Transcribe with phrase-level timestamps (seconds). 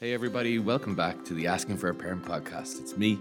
[0.00, 2.78] Hey, everybody, welcome back to the Asking for a Parent podcast.
[2.78, 3.18] It's me,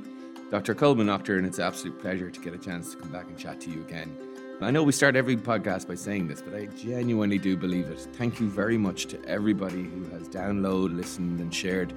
[0.52, 0.76] Dr.
[0.76, 3.36] Colman Noctor, and it's an absolute pleasure to get a chance to come back and
[3.36, 4.16] chat to you again.
[4.62, 8.02] I know we start every podcast by saying this, but I genuinely do believe it.
[8.14, 11.94] Thank you very much to everybody who has downloaded, listened, and shared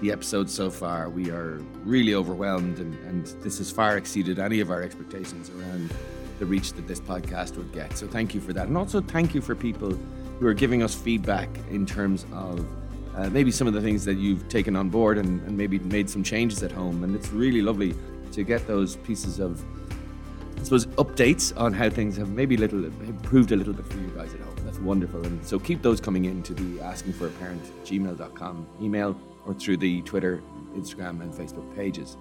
[0.00, 1.10] the episodes so far.
[1.10, 5.92] We are really overwhelmed, and, and this has far exceeded any of our expectations around
[6.38, 7.98] the reach that this podcast would get.
[7.98, 8.66] So, thank you for that.
[8.66, 9.90] And also, thank you for people
[10.40, 12.66] who are giving us feedback in terms of
[13.16, 16.08] uh, maybe some of the things that you've taken on board and, and, maybe made
[16.08, 17.04] some changes at home.
[17.04, 17.94] And it's really lovely
[18.32, 19.62] to get those pieces of,
[20.58, 24.08] I suppose, updates on how things have maybe little improved a little bit for you
[24.08, 24.56] guys at home.
[24.64, 25.24] That's wonderful.
[25.26, 29.52] And so keep those coming in to the asking for a parent gmail.com email or
[29.54, 30.42] through the Twitter,
[30.74, 32.16] Instagram, and Facebook pages.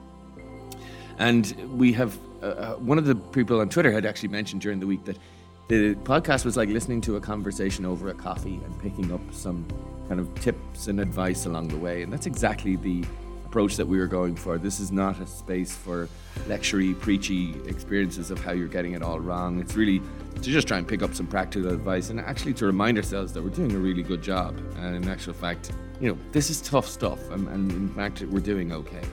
[1.19, 4.79] And we have uh, uh one of the people on Twitter had actually mentioned during
[4.79, 5.17] the week that
[5.67, 9.65] the podcast was like listening to a conversation over a coffee and picking up some
[10.11, 12.01] kind of tips and advice along the way.
[12.01, 13.01] And that's exactly the
[13.45, 14.57] approach that we were going for.
[14.57, 16.09] This is not a space for
[16.49, 19.61] lectury, preachy experiences of how you're getting it all wrong.
[19.61, 20.01] It's really
[20.35, 23.41] to just try and pick up some practical advice and actually to remind ourselves that
[23.41, 24.57] we're doing a really good job.
[24.79, 27.29] And in actual fact, you know, this is tough stuff.
[27.29, 29.03] And, and in fact, we're doing okay.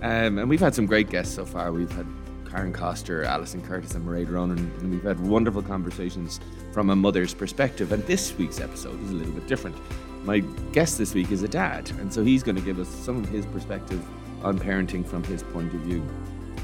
[0.00, 1.72] Um, and we've had some great guests so far.
[1.72, 2.06] We've had
[2.50, 6.40] Karen Koster, Alison Curtis, and Mairead Ronan, and we've had wonderful conversations
[6.72, 7.92] from a mother's perspective.
[7.92, 9.76] And this week's episode is a little bit different
[10.24, 10.40] my
[10.72, 13.28] guest this week is a dad, and so he's going to give us some of
[13.28, 14.04] his perspective
[14.42, 16.04] on parenting from his point of view.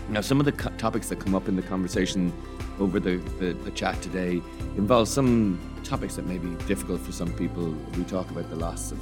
[0.09, 2.33] Now, some of the co- topics that come up in the conversation
[2.79, 4.41] over the, the, the, chat today
[4.77, 7.75] involve some topics that may be difficult for some people.
[7.97, 8.99] We talk about the loss of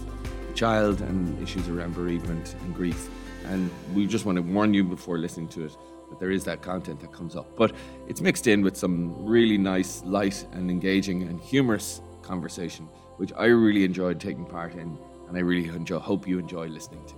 [0.51, 3.09] a child and issues around bereavement and grief.
[3.45, 5.77] And we just want to warn you before listening to it
[6.09, 7.55] that there is that content that comes up.
[7.57, 7.73] But
[8.09, 13.47] it's mixed in with some really nice, light, and engaging and humorous conversation which I
[13.47, 17.15] really enjoyed taking part in, and I really enjoy, hope you enjoy listening to.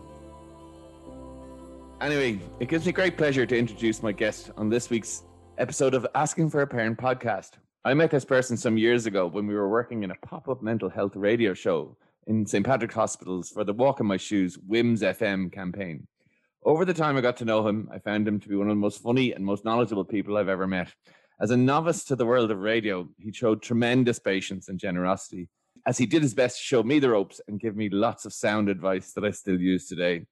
[2.01, 5.25] Anyway, it gives me great pleasure to introduce my guest on this week's
[5.59, 7.53] episode of Asking for a Parent podcast.
[7.85, 10.63] I met this person some years ago when we were working in a pop up
[10.63, 11.97] mental health radio show
[12.29, 12.65] in St.
[12.65, 16.07] Patrick Hospitals for the Walk in My Shoes WIMS FM campaign.
[16.65, 18.73] Over the time I got to know him, I found him to be one of
[18.73, 20.93] the most funny and most knowledgeable people I've ever met.
[21.41, 25.49] As a novice to the world of radio, he showed tremendous patience and generosity
[25.89, 28.33] as he did his best to show me the ropes and give me lots of
[28.35, 30.27] sound advice that I still use today.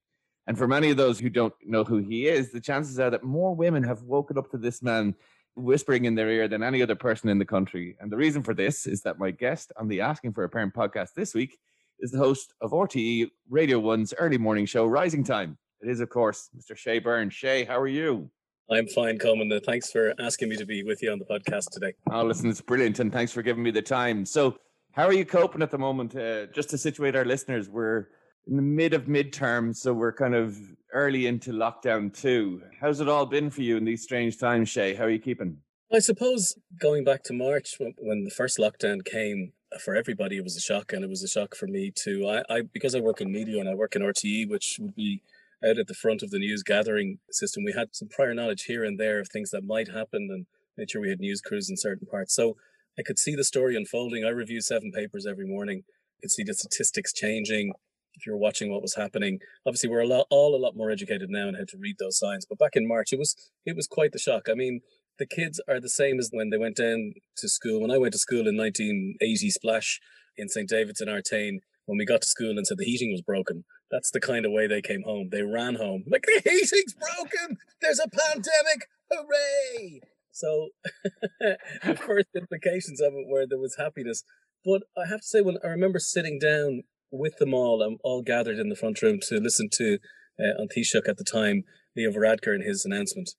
[0.46, 3.24] And for many of those who don't know who he is, the chances are that
[3.24, 5.14] more women have woken up to this man
[5.54, 7.96] whispering in their ear than any other person in the country.
[8.00, 10.74] And the reason for this is that my guest on the Asking for a Parent
[10.74, 11.58] podcast this week
[12.00, 15.56] is the host of RTE Radio 1's early morning show, Rising Time.
[15.80, 16.76] It is, of course, Mr.
[16.76, 17.30] Shay Byrne.
[17.30, 18.30] Shay, how are you?
[18.70, 19.50] I'm fine, Colman.
[19.50, 21.94] Uh, thanks for asking me to be with you on the podcast today.
[22.10, 22.98] Oh, listen, it's brilliant.
[22.98, 24.26] And thanks for giving me the time.
[24.26, 24.58] So,
[24.96, 26.16] how are you coping at the moment?
[26.16, 28.08] Uh, just to situate our listeners, we're
[28.46, 30.56] in the mid of midterm, so we're kind of
[30.92, 32.62] early into lockdown too.
[32.80, 34.94] How's it all been for you in these strange times, Shay?
[34.94, 35.58] How are you keeping?
[35.92, 40.38] I suppose going back to March when, when the first lockdown came, uh, for everybody
[40.38, 42.26] it was a shock, and it was a shock for me too.
[42.26, 45.20] I, I because I work in media and I work in RTE, which would be
[45.62, 47.64] out at the front of the news gathering system.
[47.64, 50.46] We had some prior knowledge here and there of things that might happen, and
[50.78, 52.34] made sure we had news crews in certain parts.
[52.34, 52.56] So
[52.98, 54.24] I could see the story unfolding.
[54.24, 55.82] I review seven papers every morning.
[55.86, 57.72] I could see the statistics changing.
[58.14, 60.90] If you were watching what was happening, obviously we're a lot, all a lot more
[60.90, 62.46] educated now and how to read those signs.
[62.46, 63.36] But back in March, it was
[63.66, 64.48] it was quite the shock.
[64.50, 64.80] I mean,
[65.18, 67.82] the kids are the same as when they went down to school.
[67.82, 70.00] When I went to school in 1980 splash
[70.38, 70.68] in St.
[70.68, 74.10] David's in Artane, when we got to school and said the heating was broken, that's
[74.10, 75.28] the kind of way they came home.
[75.30, 77.58] They ran home like the heating's broken.
[77.82, 78.88] There's a pandemic.
[79.10, 80.00] Hooray!
[80.36, 80.68] So
[81.40, 84.22] the first implications of it were there was happiness.
[84.64, 88.22] But I have to say, when I remember sitting down with them all, um, all
[88.22, 89.94] gathered in the front room to listen to
[90.38, 91.64] uh, An Taoiseach at the time,
[91.96, 93.30] Leo Varadkar, and his announcement.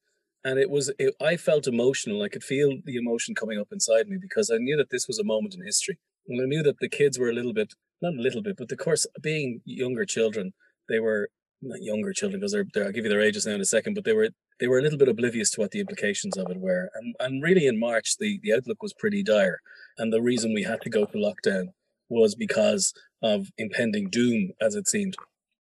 [0.43, 2.23] And it was, it, I felt emotional.
[2.23, 5.19] I could feel the emotion coming up inside me because I knew that this was
[5.19, 5.99] a moment in history.
[6.27, 8.71] And I knew that the kids were a little bit, not a little bit, but
[8.71, 10.53] of course, being younger children,
[10.89, 11.29] they were
[11.61, 13.93] not younger children because they're, they're, I'll give you their ages now in a second,
[13.93, 16.59] but they were they were a little bit oblivious to what the implications of it
[16.59, 16.89] were.
[16.95, 19.59] And and really in March the, the outlook was pretty dire.
[19.97, 21.73] And the reason we had to go to lockdown
[22.09, 25.15] was because of impending doom, as it seemed.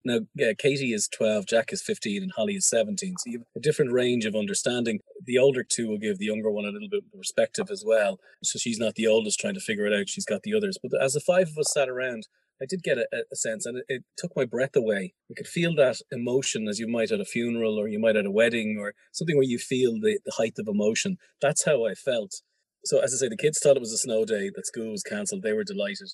[0.05, 3.15] Now, yeah, Katie is 12, Jack is 15, and Holly is 17.
[3.19, 5.01] So you have a different range of understanding.
[5.25, 8.21] The older two will give the younger one a little bit of perspective as well.
[8.45, 10.09] So she's not the oldest trying to figure it out.
[10.09, 10.79] She's got the others.
[10.81, 12.29] But as the five of us sat around,
[12.61, 15.15] I did get a, a sense, and it, it, took my breath away.
[15.29, 18.27] You could feel that emotion as you might at a funeral, or you might at
[18.27, 21.19] a wedding, or something where you feel the, the height of emotion.
[21.41, 22.43] That's how I felt.
[22.85, 25.03] So, as I say, the kids thought it was a snow day, that school was
[25.03, 25.43] cancelled.
[25.43, 26.09] They were delighted.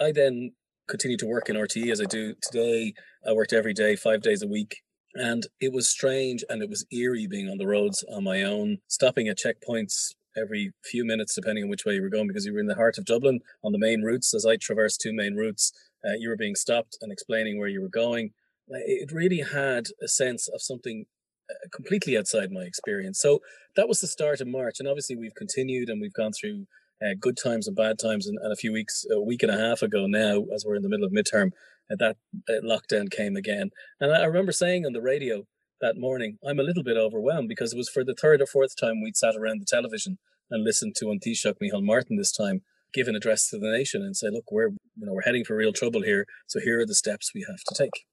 [0.00, 0.52] I then
[0.88, 2.94] continued to work in RTE as I do today.
[3.26, 4.82] I worked every day, five days a week.
[5.14, 8.78] And it was strange and it was eerie being on the roads on my own,
[8.88, 12.52] stopping at checkpoints every few minutes, depending on which way you were going, because you
[12.52, 14.34] were in the heart of Dublin on the main routes.
[14.34, 15.72] As I traversed two main routes,
[16.04, 18.30] uh, you were being stopped and explaining where you were going.
[18.68, 21.06] It really had a sense of something
[21.50, 23.20] uh, completely outside my experience.
[23.20, 23.40] So
[23.76, 24.76] that was the start of March.
[24.78, 26.66] And obviously, we've continued and we've gone through
[27.04, 28.26] uh, good times and bad times.
[28.26, 30.82] And, and, a few weeks, a week and a half ago now, as we're in
[30.82, 31.50] the middle of midterm,
[31.90, 32.16] uh, that
[32.48, 33.70] uh, lockdown came again.
[34.00, 35.46] And I remember saying on the radio
[35.80, 38.76] that morning, I'm a little bit overwhelmed because it was for the third or fourth
[38.76, 40.18] time we'd sat around the television
[40.50, 42.62] and listened to An Taoiseach Micheál Martin this time
[42.92, 45.56] give an address to the nation and say, look, we're you know we're heading for
[45.56, 46.26] real trouble here.
[46.46, 48.04] So here are the steps we have to take.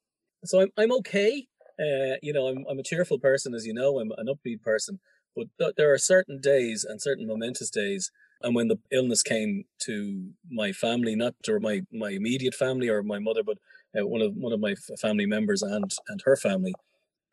[0.44, 1.48] So I'm I'm okay.
[1.80, 4.00] Uh, you know, I'm I'm a cheerful person, as you know.
[4.00, 5.00] I'm an upbeat person,
[5.36, 8.12] but th- there are certain days and certain momentous days
[8.44, 13.04] and when the illness came to my family, not to my my immediate family or
[13.04, 13.58] my mother, but
[13.98, 16.74] uh, one of one of my family members and and her family,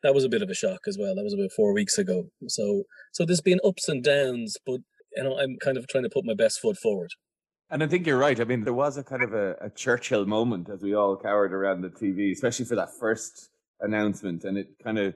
[0.03, 1.15] that was a bit of a shock as well.
[1.15, 2.25] That was about four weeks ago.
[2.47, 4.81] So so there's been ups and downs, but
[5.15, 7.11] you know I'm kind of trying to put my best foot forward.
[7.71, 8.39] And I think you're right.
[8.39, 11.53] I mean, there was a kind of a, a Churchill moment as we all cowered
[11.53, 13.49] around the TV, especially for that first
[13.81, 15.13] announcement, and it kind of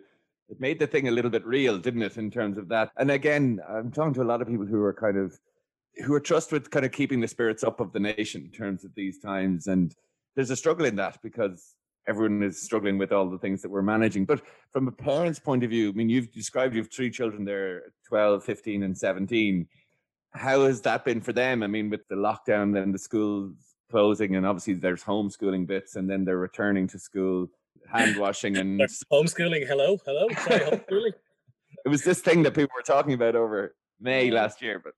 [0.49, 2.91] it made the thing a little bit real, didn't it, in terms of that?
[2.97, 5.39] And again, I'm talking to a lot of people who are kind of
[6.05, 8.83] who are trust with kind of keeping the spirits up of the nation in terms
[8.83, 9.67] of these times.
[9.67, 9.95] And
[10.35, 11.75] there's a struggle in that because
[12.07, 14.25] everyone is struggling with all the things that we're managing.
[14.25, 14.41] But
[14.71, 17.93] from a parent's point of view, I mean, you've described you have three children there
[18.07, 19.67] 12, 15, and 17.
[20.31, 21.63] How has that been for them?
[21.63, 23.53] I mean, with the lockdown, then the schools
[23.91, 27.47] closing, and obviously there's homeschooling bits, and then they're returning to school,
[27.91, 29.67] hand washing, and homeschooling.
[29.67, 30.27] Hello, hello.
[30.43, 30.59] Sorry,
[30.89, 31.13] homeschooling.
[31.85, 34.93] it was this thing that people were talking about over May last year, but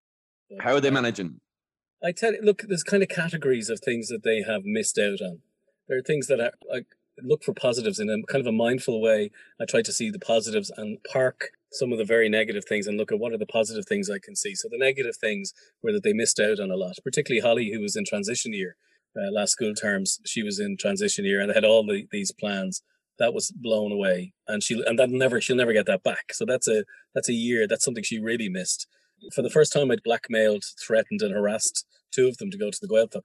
[0.61, 1.41] how are they managing?
[2.03, 5.21] I tell you, look, there's kind of categories of things that they have missed out
[5.21, 5.39] on.
[5.87, 6.81] There are things that I, I
[7.23, 9.31] look for positives in a kind of a mindful way.
[9.61, 12.97] I try to see the positives and park some of the very negative things and
[12.97, 14.55] look at what are the positive things I can see.
[14.55, 15.53] So the negative things
[15.83, 18.77] were that they missed out on a lot, particularly Holly, who was in transition year
[19.15, 20.19] uh, last school terms.
[20.25, 22.81] She was in transition year and had all the, these plans.
[23.17, 26.33] That was blown away, and she and that never she'll never get that back.
[26.33, 26.83] So that's a
[27.13, 27.65] that's a year.
[27.65, 28.87] That's something she really missed.
[29.33, 32.77] For the first time, I'd blackmailed, threatened, and harassed two of them to go to
[32.81, 33.21] the Gaeltacht.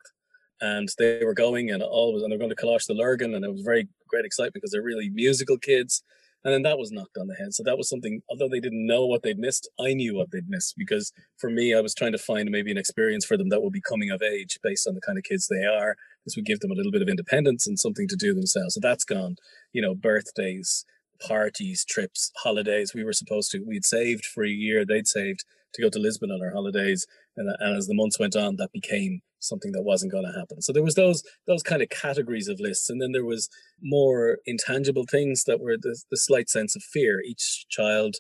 [0.61, 3.63] And they were going and always, and they're going to Coláiste Lurgan, and it was
[3.63, 6.03] very great excitement because they're really musical kids.
[6.45, 7.53] And then that was knocked on the head.
[7.53, 10.49] So that was something, although they didn't know what they'd missed, I knew what they'd
[10.49, 13.63] missed because for me, I was trying to find maybe an experience for them that
[13.63, 15.97] would be coming of age based on the kind of kids they are.
[16.25, 18.75] This would give them a little bit of independence and something to do themselves.
[18.75, 19.37] So that's gone.
[19.73, 20.87] You know, birthdays,
[21.27, 22.93] parties, trips, holidays.
[22.95, 26.31] We were supposed to, we'd saved for a year, they'd saved to go to Lisbon
[26.31, 27.07] on our holidays.
[27.37, 30.63] And, and as the months went on, that became something that wasn't going to happen.
[30.63, 33.49] So there was those those kind of categories of lists, and then there was
[33.83, 37.21] more intangible things that were the, the slight sense of fear.
[37.21, 38.17] Each child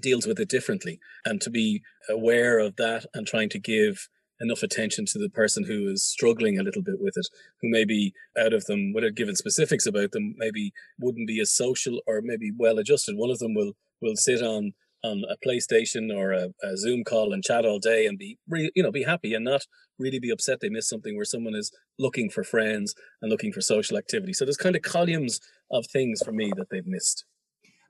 [0.00, 4.08] deals with it differently, and to be aware of that and trying to give
[4.40, 7.26] enough attention to the person who is struggling a little bit with it,
[7.60, 12.00] who maybe out of them, without giving specifics about them, maybe wouldn't be as social
[12.06, 13.16] or maybe well adjusted.
[13.16, 14.72] One of them will will sit on
[15.04, 18.70] on a PlayStation or a, a, Zoom call and chat all day and be re-
[18.74, 19.62] you know be happy and not
[19.98, 23.60] really be upset they missed something where someone is looking for friends and looking for
[23.60, 24.32] social activity.
[24.32, 25.40] So there's kind of columns
[25.70, 27.24] of things for me that they've missed.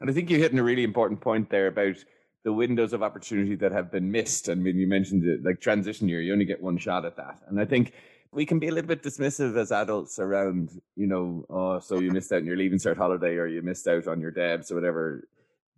[0.00, 1.96] And I think you're hitting a really important point there about
[2.44, 4.48] the windows of opportunity that have been missed.
[4.48, 7.40] I mean, you mentioned it like transition year, you only get one shot at that.
[7.48, 7.92] And I think
[8.32, 12.10] we can be a little bit dismissive as adults around, you know, oh, so you
[12.10, 14.76] missed out on your leaving cert holiday or you missed out on your DEBs or
[14.76, 15.28] whatever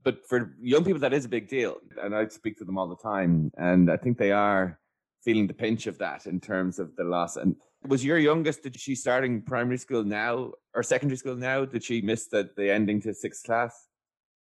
[0.02, 1.76] but for young people, that is a big deal.
[2.02, 3.50] And I speak to them all the time.
[3.56, 4.78] And I think they are
[5.22, 7.36] feeling the pinch of that in terms of the loss.
[7.36, 11.64] And was your youngest, did she starting primary school now or secondary school now?
[11.64, 13.88] Did she miss the, the ending to sixth class?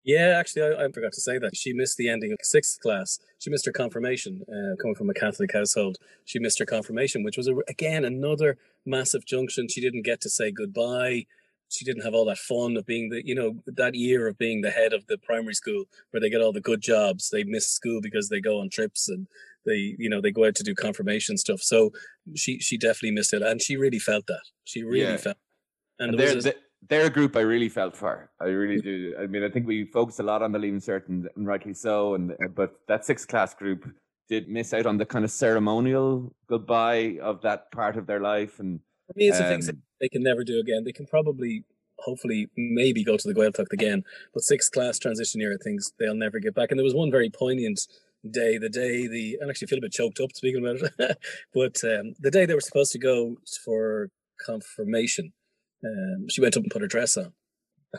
[0.04, 1.56] Yeah, actually, I, I forgot to say that.
[1.56, 3.20] She missed the ending of sixth class.
[3.40, 5.98] She missed her confirmation, uh, coming from a Catholic household.
[6.26, 9.70] She missed her confirmation, which was, a, again, another massive junction.
[9.70, 11.26] She didn't get to say goodbye
[11.74, 14.62] she didn't have all that fun of being the you know that year of being
[14.62, 17.68] the head of the primary school where they get all the good jobs they miss
[17.68, 19.28] school because they go on trips and
[19.66, 21.92] they you know they go out to do confirmation stuff so
[22.36, 25.18] she she definitely missed it and she really felt that she really yeah.
[25.18, 25.38] felt
[26.00, 26.54] and, and a,
[26.90, 28.30] they're group I really felt for.
[28.42, 29.16] I really do.
[29.20, 31.74] I mean, I think we focused a lot on the leaving cert and, and rightly
[31.74, 32.16] so.
[32.16, 33.90] And uh, but that sixth class group
[34.30, 38.60] did miss out on the kind of ceremonial goodbye of that part of their life.
[38.60, 40.84] And for me, it's um, the things they can never do again.
[40.84, 41.64] They can probably,
[42.00, 44.04] hopefully, maybe go to the Gaeltacht again.
[44.34, 46.72] But sixth class transition year things they'll never get back.
[46.72, 47.82] And there was one very poignant
[48.30, 51.18] day, the day the I actually feel a bit choked up speaking about it,
[51.54, 54.10] but um, the day they were supposed to go for
[54.46, 55.34] confirmation.
[55.86, 57.34] Um, she went up and put her dress on.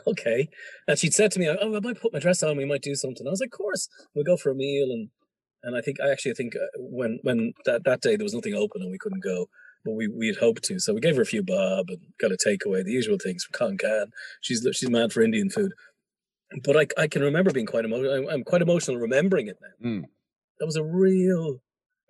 [0.05, 0.49] Okay.
[0.89, 2.95] And she'd said to me, Oh, I might put my dress on, we might do
[2.95, 3.25] something.
[3.25, 4.91] I was like, Of course, we'll go for a meal.
[4.91, 5.07] And
[5.63, 8.53] and I think, I actually think uh, when when that, that day there was nothing
[8.53, 9.47] open and we couldn't go,
[9.85, 10.79] but we, we had hoped to.
[10.79, 13.77] So we gave her a few bob and got a takeaway, the usual things from
[13.77, 13.77] Con
[14.41, 15.71] She's, she's mad for Indian food.
[16.63, 18.29] But I, I can remember being quite emotional.
[18.29, 19.89] I'm quite emotional remembering it now.
[19.89, 20.03] Mm.
[20.59, 21.61] That was a real,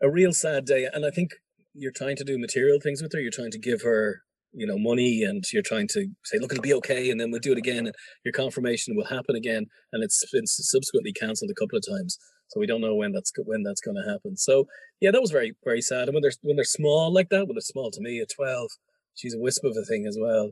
[0.02, 0.88] a real sad day.
[0.92, 1.32] And I think
[1.74, 3.20] you're trying to do material things with her.
[3.20, 4.22] You're trying to give her
[4.56, 7.42] you know money and you're trying to say look it'll be okay and then we'll
[7.42, 11.60] do it again and your confirmation will happen again and it's been subsequently cancelled a
[11.60, 12.18] couple of times
[12.48, 14.68] so we don't know when that's when that's going to happen so
[15.00, 17.56] yeah that was very very sad and when they're when they're small like that when
[17.56, 18.70] they're small to me at 12
[19.16, 20.52] she's a wisp of a thing as well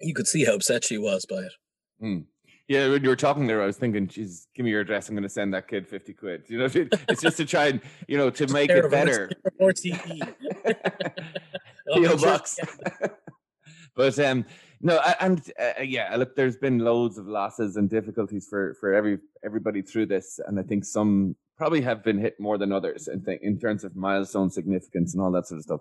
[0.00, 1.52] you could see how upset she was by it
[2.02, 2.24] mm.
[2.68, 5.08] Yeah, when you were talking there, I was thinking, "Geez, give me your address.
[5.08, 6.64] I'm going to send that kid fifty quid." You know,
[7.08, 9.30] it's just to try and you know to make it better.
[9.60, 10.34] RTE.
[11.94, 12.58] PO box.
[13.94, 14.44] but um,
[14.80, 19.18] no, and uh, yeah, look, there's been loads of losses and difficulties for for every
[19.44, 23.24] everybody through this, and I think some probably have been hit more than others, in,
[23.24, 25.80] th- in terms of milestone significance and all that sort of stuff.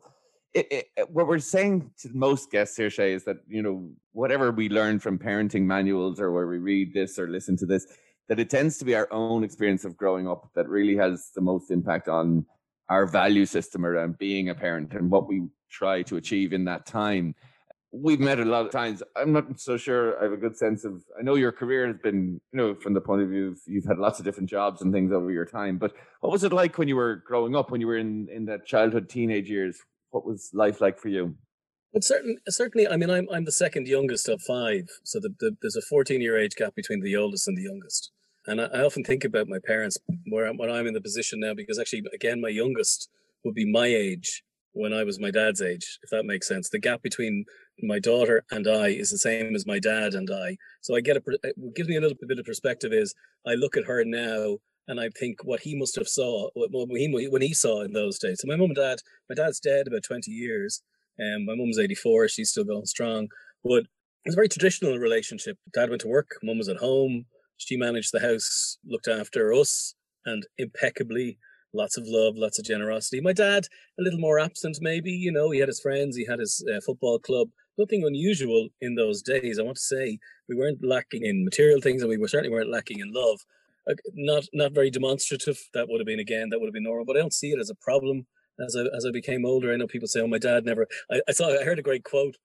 [0.54, 4.52] It, it, what we're saying to most guests here, Shay, is that you know whatever
[4.52, 7.86] we learn from parenting manuals or where we read this or listen to this,
[8.30, 11.42] that it tends to be our own experience of growing up that really has the
[11.42, 12.46] most impact on
[12.90, 16.86] our value system around being a parent and what we try to achieve in that
[16.86, 17.36] time.
[17.98, 19.02] We've met a lot of times.
[19.16, 21.04] I'm not so sure I have a good sense of.
[21.18, 23.86] I know your career has been, you know, from the point of view of you've
[23.86, 25.78] had lots of different jobs and things over your time.
[25.78, 28.46] But what was it like when you were growing up, when you were in in
[28.46, 29.78] that childhood, teenage years?
[30.12, 31.36] What was life like for you?
[31.94, 35.56] But certainly, certainly, I mean, I'm I'm the second youngest of five, so the, the,
[35.62, 38.12] there's a 14 year age gap between the oldest and the youngest.
[38.48, 39.98] And I, I often think about my parents
[40.28, 43.10] where when I'm in the position now, because actually, again, my youngest
[43.46, 46.70] would be my age when I was my dad's age, if that makes sense.
[46.70, 47.46] The gap between
[47.82, 50.58] my daughter and I is the same as my dad and I.
[50.82, 51.22] So I get a,
[51.76, 53.14] gives me a little bit of perspective is
[53.46, 57.28] I look at her now and I think what he must have saw, what he,
[57.30, 58.40] when he saw in those days.
[58.40, 60.82] So my mum and dad, my dad's dead about 20 years
[61.18, 63.28] and um, my mum's 84, she's still going strong.
[63.64, 65.58] But it was a very traditional relationship.
[65.74, 67.26] Dad went to work, mum was at home.
[67.58, 71.38] She managed the house, looked after us and impeccably
[71.74, 73.22] lots of love, lots of generosity.
[73.22, 73.68] My dad,
[74.00, 75.12] a little more absent, maybe.
[75.12, 77.50] You know, he had his friends, he had his uh, football club.
[77.78, 79.60] Nothing unusual in those days.
[79.60, 82.72] I want to say we weren't lacking in material things, and we were certainly weren't
[82.72, 83.40] lacking in love.
[84.14, 85.60] Not not very demonstrative.
[85.74, 86.50] That would have been again.
[86.50, 87.06] That would have been normal.
[87.06, 88.26] But I don't see it as a problem
[88.66, 89.72] as I as I became older.
[89.72, 91.50] I know people say, "Oh, my dad never." I, I saw.
[91.50, 92.36] I heard a great quote.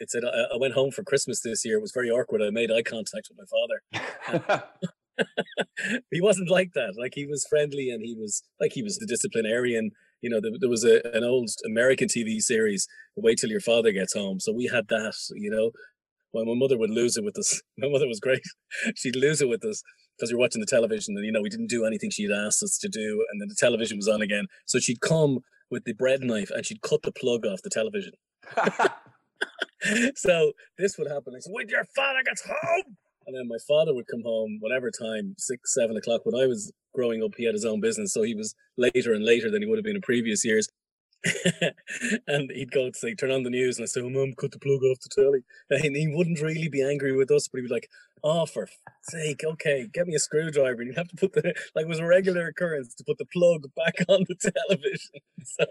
[0.00, 1.78] It said, I, I went home for Christmas this year.
[1.78, 2.40] It was very awkward.
[2.40, 4.64] I made eye contact with my father.
[6.10, 6.94] he wasn't like that.
[6.98, 9.90] Like he was friendly and he was like he was the disciplinarian.
[10.20, 13.92] You know, there, there was a, an old American TV series, Wait Till Your Father
[13.92, 14.40] Gets Home.
[14.40, 15.70] So we had that, you know.
[16.32, 17.62] Well, my mother would lose it with us.
[17.78, 18.42] My mother was great.
[18.96, 19.82] She'd lose it with us
[20.16, 22.62] because we were watching the television and, you know, we didn't do anything she'd asked
[22.62, 23.24] us to do.
[23.30, 24.46] And then the television was on again.
[24.66, 25.38] So she'd come
[25.70, 28.12] with the bread knife and she'd cut the plug off the television.
[30.16, 31.32] so this would happen.
[31.32, 32.96] Like, so when your father gets home,
[33.28, 36.22] and then my father would come home whatever time, six, seven o'clock.
[36.24, 39.22] When I was growing up, he had his own business, so he was later and
[39.22, 40.66] later than he would have been in previous years.
[42.26, 44.52] and he'd go to say, turn on the news, and I say, oh, Mum, cut
[44.52, 45.40] the plug off the telly.
[45.68, 47.90] And he wouldn't really be angry with us, but he'd be like,
[48.24, 48.66] oh, for
[49.02, 50.80] sake, okay, get me a screwdriver.
[50.80, 53.26] And you'd have to put the, like, it was a regular occurrence to put the
[53.26, 55.20] plug back on the television.
[55.44, 55.66] So,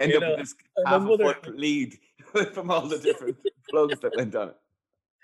[0.00, 0.54] end up know, with this
[0.86, 1.98] half mother, a foot lead
[2.54, 3.36] from all the different
[3.68, 4.56] plugs that went on it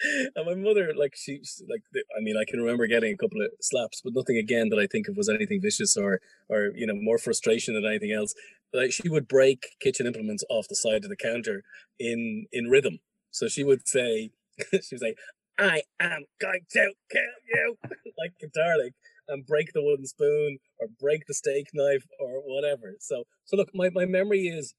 [0.36, 1.82] and my mother, like she's like,
[2.16, 4.86] I mean, I can remember getting a couple of slaps, but nothing again that I
[4.86, 8.34] think of was anything vicious or, or you know, more frustration than anything else.
[8.72, 11.62] Like she would break kitchen implements off the side of the counter
[11.98, 13.00] in in rhythm.
[13.30, 14.30] So she would say,
[14.70, 15.18] she was like,
[15.58, 17.76] "I am going to kill you,"
[18.18, 18.94] like guitar, like,
[19.28, 22.94] and break the wooden spoon or break the steak knife or whatever.
[23.00, 24.74] So, so look, my my memory is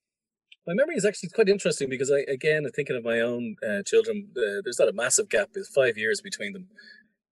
[0.68, 4.30] my memory is actually quite interesting because I, again, thinking of my own uh, children,
[4.38, 5.50] uh, there's not a massive gap.
[5.54, 6.68] There's five years between them.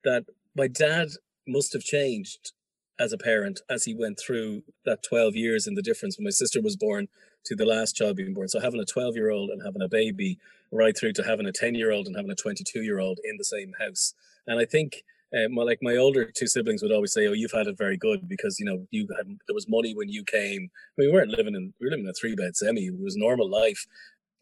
[0.03, 1.09] That my dad
[1.47, 2.53] must have changed
[2.99, 6.31] as a parent as he went through that 12 years in the difference when my
[6.31, 7.07] sister was born
[7.45, 8.49] to the last child being born.
[8.49, 10.37] So having a 12 year old and having a baby,
[10.71, 13.37] right through to having a 10 year old and having a 22 year old in
[13.37, 14.13] the same house.
[14.45, 15.03] And I think
[15.35, 17.97] uh, my, like my older two siblings would always say, "Oh, you've had it very
[17.97, 20.69] good because you know you had there was money when you came.
[20.71, 22.87] I mean, we weren't living in we were living in a three bed semi.
[22.87, 23.85] It was normal life."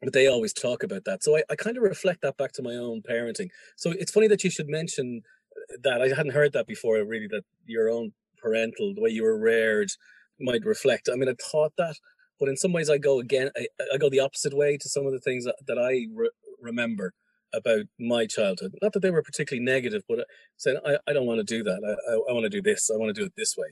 [0.01, 1.23] But they always talk about that.
[1.23, 3.49] So I, I kind of reflect that back to my own parenting.
[3.77, 5.23] So it's funny that you should mention
[5.55, 6.01] uh, that.
[6.01, 9.89] I hadn't heard that before, really, that your own parental, the way you were reared,
[10.39, 11.09] might reflect.
[11.11, 11.95] I mean, I thought that,
[12.39, 13.49] but in some ways I go again.
[13.57, 16.29] I, I go the opposite way to some of the things that, that I re-
[16.61, 17.13] remember
[17.53, 18.73] about my childhood.
[18.81, 20.25] Not that they were particularly negative, but
[20.57, 21.81] saying I, I don't want to do that.
[21.85, 22.89] I, I, I want to do this.
[22.93, 23.67] I want to do it this way.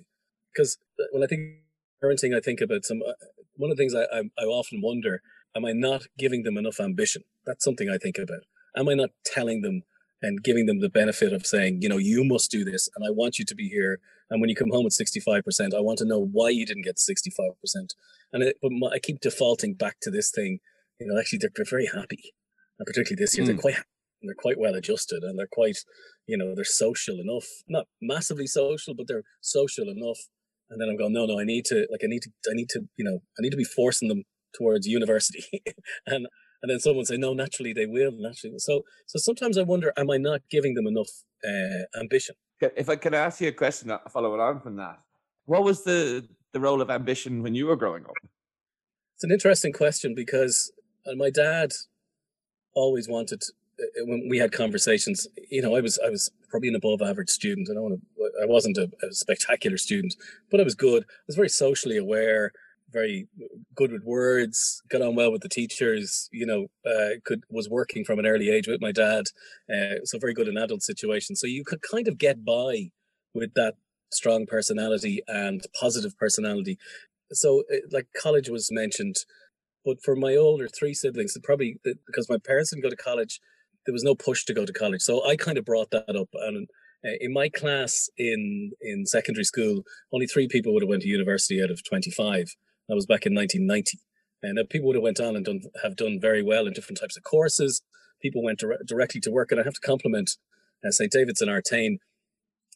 [0.53, 0.77] Because
[1.11, 1.57] when I think
[2.03, 3.01] parenting, I think about some.
[3.07, 3.13] Uh,
[3.57, 5.21] one of the things I, I, I often wonder:
[5.55, 7.23] Am I not giving them enough ambition?
[7.45, 8.41] That's something I think about.
[8.77, 9.83] Am I not telling them
[10.21, 13.11] and giving them the benefit of saying, you know, you must do this, and I
[13.11, 13.99] want you to be here.
[14.29, 16.83] And when you come home at sixty-five percent, I want to know why you didn't
[16.83, 17.93] get sixty-five percent.
[18.33, 20.59] And it, but my, I keep defaulting back to this thing.
[20.99, 22.33] You know, actually, they're, they're very happy
[22.79, 23.47] and particularly this year, mm.
[23.47, 23.75] they're quite
[24.27, 25.77] they're quite well adjusted and they're quite,
[26.27, 27.45] you know, they're social enough.
[27.67, 30.17] Not massively social, but they're social enough.
[30.69, 32.69] And then I'm going, no, no, I need to like I need to I need
[32.69, 35.43] to, you know, I need to be forcing them towards university.
[36.07, 36.27] and
[36.61, 38.57] and then someone say, no, naturally they will, naturally.
[38.57, 41.09] So so sometimes I wonder, am I not giving them enough
[41.47, 42.35] uh, ambition?
[42.61, 44.99] If I can ask you a question following on from that,
[45.45, 48.13] what was the the role of ambition when you were growing up?
[49.15, 50.71] It's an interesting question because
[51.05, 51.73] uh, my dad
[52.75, 53.41] always wanted
[53.79, 57.01] uh, uh, when we had conversations you know i was i was probably an above
[57.01, 57.67] average student.
[57.69, 60.15] I don't want to i wasn't a, a, spectacular student
[60.51, 61.03] but i was good.
[61.03, 62.51] I was very socially aware
[62.91, 63.27] very
[63.73, 68.05] good with words got on well with the teachers you know uh, could was working
[68.05, 69.25] from an early age with my dad
[69.73, 71.39] uh, so very good in adult situations.
[71.39, 72.91] So you could kind of get by
[73.33, 73.75] with that
[74.11, 76.77] strong personality and positive personality.
[77.31, 79.15] So uh, like college was mentioned
[79.85, 81.77] but for my older three siblings, probably
[82.07, 83.39] because my parents didn't go to college,
[83.85, 85.01] there was no push to go to college.
[85.01, 86.29] So I kind of brought that up.
[86.33, 86.67] And
[87.05, 91.07] uh, in my class in in secondary school, only three people would have went to
[91.07, 92.47] university out of 25.
[92.89, 93.99] That was back in 1990.
[94.43, 96.99] And uh, people would have went on and done have done very well in different
[96.99, 97.81] types of courses.
[98.21, 99.51] People went dire- directly to work.
[99.51, 100.31] And I have to compliment
[100.85, 101.11] uh, St.
[101.11, 101.97] David's and Artane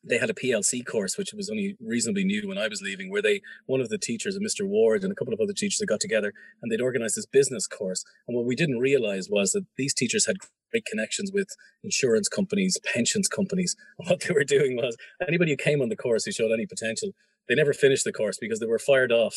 [0.03, 3.21] they had a PLC course, which was only reasonably new when I was leaving, where
[3.21, 4.67] they, one of the teachers, Mr.
[4.67, 7.67] Ward, and a couple of other teachers, they got together and they'd organized this business
[7.67, 8.03] course.
[8.27, 10.37] And what we didn't realize was that these teachers had
[10.71, 11.49] great connections with
[11.83, 13.75] insurance companies, pensions companies.
[13.97, 14.95] What they were doing was
[15.27, 17.11] anybody who came on the course who showed any potential,
[17.47, 19.35] they never finished the course because they were fired off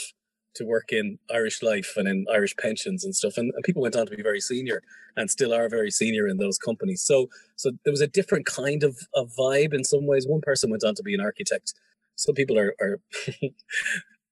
[0.54, 3.34] to work in Irish life and in Irish pensions and stuff.
[3.36, 4.82] And, and, people went on to be very senior
[5.16, 7.02] and still are very senior in those companies.
[7.02, 10.26] So so there was a different kind of, of vibe in some ways.
[10.26, 11.74] One person went on to be an architect.
[12.16, 13.00] Some people are, are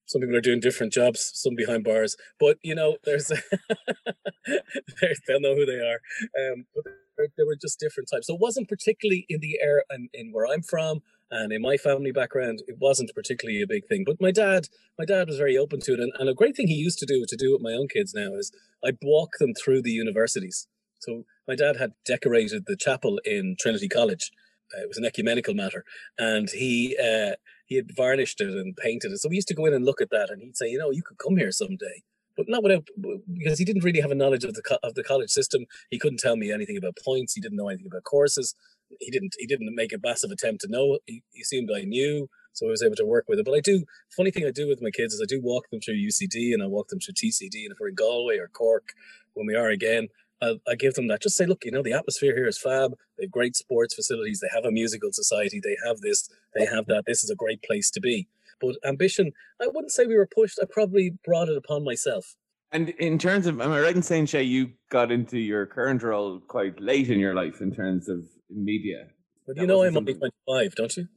[0.07, 2.17] some people are doing different jobs, some behind bars.
[2.39, 3.29] But you know, there's
[5.27, 6.01] they'll know who they are.
[6.39, 6.85] Um, but
[7.17, 8.27] there, there were just different types.
[8.27, 11.77] So it wasn't particularly in the air and in where I'm from and in my
[11.77, 14.03] family background, it wasn't particularly a big thing.
[14.05, 16.01] But my dad, my dad was very open to it.
[16.01, 18.13] And, and a great thing he used to do to do with my own kids
[18.15, 18.53] now is
[18.85, 20.67] I'd walk them through the universities.
[20.99, 24.33] So my dad had decorated the chapel in Trinity College.
[24.75, 25.85] Uh, it was an ecumenical matter,
[26.17, 27.35] and he uh,
[27.67, 29.19] he had varnished it and painted it.
[29.19, 30.91] So we used to go in and look at that, and he'd say, you know,
[30.91, 32.03] you could come here someday
[32.37, 32.87] but not without
[33.35, 35.67] because he didn't really have a knowledge of the of the college system.
[35.91, 37.35] He couldn't tell me anything about points.
[37.35, 38.55] He didn't know anything about courses
[38.99, 40.99] he didn't he didn't make a massive attempt to know.
[41.07, 43.45] He, he assumed I knew, so I was able to work with it.
[43.45, 43.85] But I do
[44.17, 46.63] funny thing I do with my kids is I do walk them through UCD and
[46.63, 48.93] I walk them through TCD, and if we're in Galway or Cork,
[49.35, 50.09] when we are again,
[50.43, 51.23] I, I give them that.
[51.23, 52.93] Just say, look, you know, the atmosphere here is fab.
[53.19, 54.41] They have great sports facilities.
[54.41, 55.61] They have a musical society.
[55.63, 56.29] They have this.
[56.55, 57.05] They have that.
[57.07, 58.29] This is a great place to be.
[58.61, 60.59] But ambition, I wouldn't say we were pushed.
[60.61, 62.37] I probably brought it upon myself.
[62.73, 66.03] And in terms of, am I right in saying, Shay, you got into your current
[66.03, 69.09] role quite late in your life in terms of media?
[69.47, 71.09] But you know I'm only 25, don't you?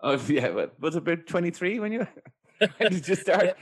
[0.00, 0.50] Oh, yeah.
[0.50, 2.06] But was it about 23 when you,
[2.58, 3.44] when did you start?
[3.44, 3.52] yeah.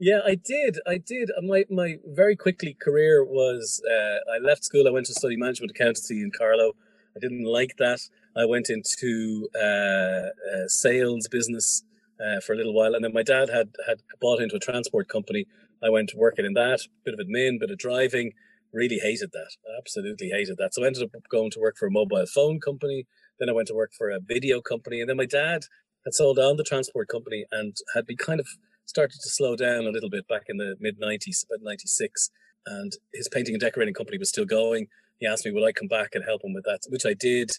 [0.00, 0.78] Yeah, I did.
[0.86, 1.28] I did.
[1.36, 4.86] Uh, my my very quickly career was uh, I left school.
[4.86, 6.74] I went to study management accountancy in Carlow.
[7.16, 8.00] I didn't like that.
[8.36, 11.82] I went into uh, uh, sales business
[12.24, 15.08] uh, for a little while, and then my dad had had bought into a transport
[15.08, 15.46] company.
[15.82, 18.32] I went working in that, bit of admin, bit of driving.
[18.72, 19.50] Really hated that.
[19.78, 20.74] Absolutely hated that.
[20.74, 23.06] So I ended up going to work for a mobile phone company.
[23.38, 25.62] Then I went to work for a video company, and then my dad
[26.04, 28.46] had sold on the transport company and had been kind of
[28.84, 32.30] started to slow down a little bit back in the mid 90s, about 96.
[32.66, 34.88] And his painting and decorating company was still going.
[35.18, 36.80] He asked me, would I come back and help him with that?
[36.88, 37.50] Which I did.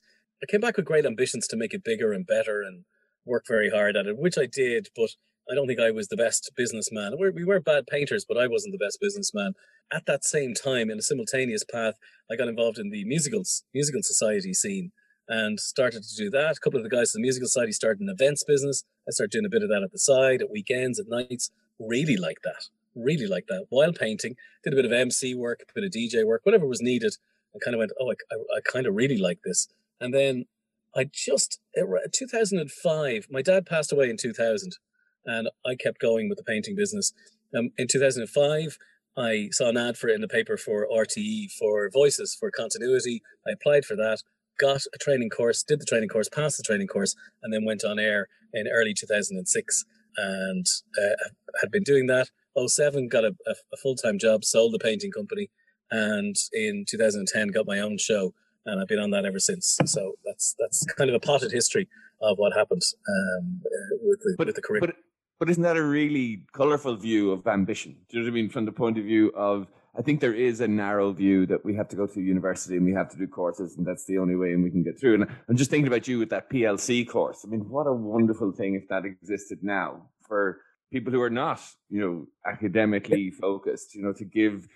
[0.41, 2.85] I came back with great ambitions to make it bigger and better and
[3.25, 4.89] work very hard at it, which I did.
[4.95, 5.09] But
[5.49, 7.13] I don't think I was the best businessman.
[7.17, 9.53] We're, we were bad painters, but I wasn't the best businessman.
[9.91, 11.95] At that same time, in a simultaneous path,
[12.31, 14.91] I got involved in the musicals, musical society scene
[15.27, 16.57] and started to do that.
[16.57, 18.83] A couple of the guys in the musical society started an events business.
[19.07, 21.51] I started doing a bit of that at the side, at weekends, at nights.
[21.79, 22.65] Really like that.
[22.95, 23.65] Really like that.
[23.69, 26.81] While painting, did a bit of MC work, a bit of DJ work, whatever was
[26.81, 27.15] needed.
[27.55, 29.67] I kind of went, oh, I, I, I kind of really like this.
[30.01, 30.45] And then
[30.95, 31.59] I just,
[32.11, 34.73] 2005, my dad passed away in 2000
[35.29, 37.13] and I kept going with the painting business.
[37.57, 38.77] Um, in 2005,
[39.17, 43.21] I saw an ad for it in the paper for RTE for voices for continuity.
[43.47, 44.23] I applied for that,
[44.59, 47.83] got a training course, did the training course, passed the training course, and then went
[47.83, 49.85] on air in early 2006
[50.17, 50.65] and
[50.97, 51.29] uh,
[51.61, 52.29] had been doing that.
[52.57, 55.49] 07 got a, a, a full time job, sold the painting company,
[55.91, 58.33] and in 2010 got my own show,
[58.65, 59.77] and I've been on that ever since.
[59.85, 61.87] So that's that's kind of a potted history
[62.21, 64.81] of what happened um, uh, with the but, with the career.
[64.81, 64.95] But,
[65.39, 67.95] but isn't that a really colourful view of ambition?
[68.09, 68.49] Do you know what I mean?
[68.49, 71.73] From the point of view of, I think there is a narrow view that we
[71.75, 74.35] have to go to university and we have to do courses, and that's the only
[74.35, 75.15] way and we can get through.
[75.15, 77.45] And I'm just thinking about you with that PLC course.
[77.45, 80.59] I mean, what a wonderful thing if that existed now for
[80.91, 84.67] people who are not, you know, academically focused, you know, to give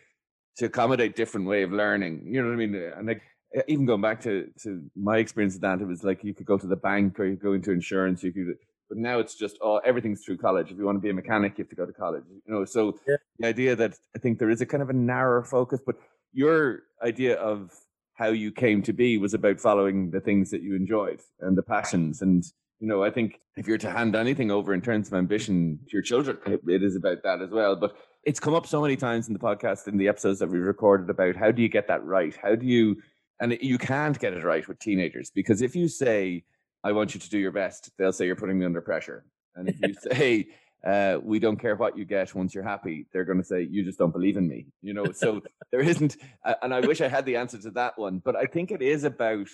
[0.58, 2.24] to accommodate different way of learning.
[2.26, 2.76] You know what I mean?
[2.76, 3.22] And like
[3.68, 6.58] even going back to to my experience of that, it was like you could go
[6.58, 8.58] to the bank or you could go into insurance, you could
[8.94, 10.70] but now it's just oh everything's through college.
[10.70, 12.24] If you want to be a mechanic, you have to go to college.
[12.30, 13.16] You know, so yeah.
[13.40, 15.96] the idea that I think there is a kind of a narrower focus, but
[16.32, 17.72] your idea of
[18.14, 21.64] how you came to be was about following the things that you enjoyed and the
[21.64, 22.44] passions and
[22.80, 25.94] you know, I think if you're to hand anything over in terms of ambition to
[25.94, 27.78] your children, it, it is about that as well.
[27.78, 30.60] But it's come up so many times in the podcast, in the episodes that we
[30.60, 32.36] recorded about how do you get that right?
[32.36, 32.98] How do you,
[33.40, 36.44] and you can't get it right with teenagers because if you say,
[36.84, 39.26] I want you to do your best, they'll say you're putting me under pressure.
[39.56, 40.48] And if you say,
[40.86, 43.84] uh, we don't care what you get once you're happy, they're going to say, you
[43.84, 44.68] just don't believe in me.
[44.82, 45.42] You know, so
[45.72, 46.18] there isn't,
[46.62, 49.04] and I wish I had the answer to that one, but I think it is
[49.06, 49.48] about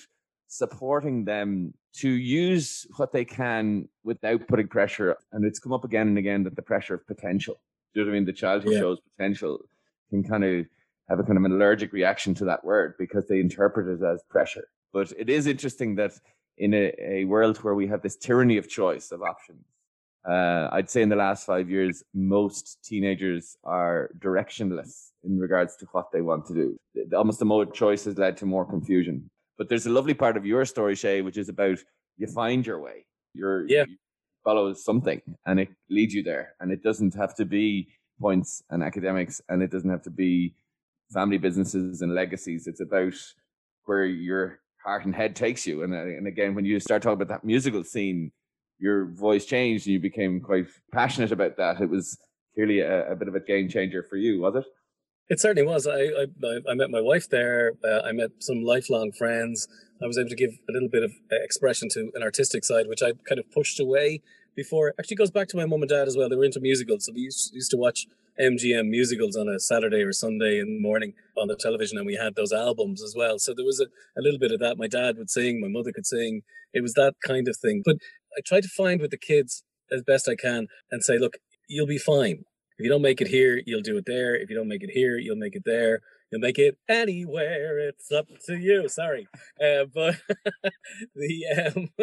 [0.47, 5.15] supporting them to use what they can without putting pressure.
[5.31, 7.55] And it's come up again and again that the pressure of potential,
[7.93, 8.25] do you know what I mean?
[8.25, 8.79] The child who yeah.
[8.79, 9.59] shows potential
[10.09, 10.65] can kind of
[11.09, 14.23] have a kind of an allergic reaction to that word because they interpret it as
[14.29, 14.67] pressure.
[14.91, 16.13] But it is interesting that
[16.59, 19.65] in a, a world where we have this tyranny of choice of options,
[20.29, 25.85] uh, I'd say in the last five years, most teenagers are directionless in regards to
[25.91, 26.77] what they want to do.
[27.15, 29.29] Almost the more choice has led to more confusion.
[29.57, 31.79] But there's a lovely part of your story, Shay, which is about
[32.17, 33.05] you find your way.
[33.33, 33.85] You're yeah.
[33.87, 33.97] You
[34.43, 36.55] follow something and it leads you there.
[36.59, 37.87] And it doesn't have to be
[38.19, 40.53] points and academics and it doesn't have to be
[41.13, 42.67] family businesses and legacies.
[42.67, 43.13] It's about
[43.85, 44.59] where your
[44.89, 45.83] heart and head takes you.
[45.83, 48.31] And, uh, and again, when you start talking about that musical scene,
[48.79, 51.79] your voice changed and you became quite passionate about that.
[51.79, 52.17] It was
[52.55, 54.65] clearly a, a bit of a game changer for you, was it?
[55.29, 55.85] It certainly was.
[55.85, 57.73] I I, I met my wife there.
[57.83, 59.67] Uh, I met some lifelong friends.
[60.01, 62.87] I was able to give a little bit of uh, expression to an artistic side,
[62.87, 64.21] which I kind of pushed away
[64.55, 64.95] before.
[64.97, 66.29] Actually, goes back to my mum and dad as well.
[66.29, 68.07] They were into musicals, so we used, used to watch
[68.39, 72.15] MGM musicals on a Saturday or Sunday in the morning on the television, and we
[72.15, 73.39] had those albums as well.
[73.39, 73.85] So there was a,
[74.17, 74.77] a little bit of that.
[74.77, 76.41] My dad would sing, my mother could sing.
[76.73, 77.81] It was that kind of thing.
[77.83, 77.97] But
[78.37, 81.87] I try to find with the kids as best I can and say, look, you'll
[81.87, 82.43] be fine.
[82.77, 84.35] If you don't make it here, you'll do it there.
[84.35, 85.99] If you don't make it here, you'll make it there.
[86.31, 87.79] You'll make it anywhere.
[87.89, 88.87] It's up to you.
[88.87, 89.27] Sorry,
[89.61, 90.15] uh, but
[91.15, 91.89] the, um,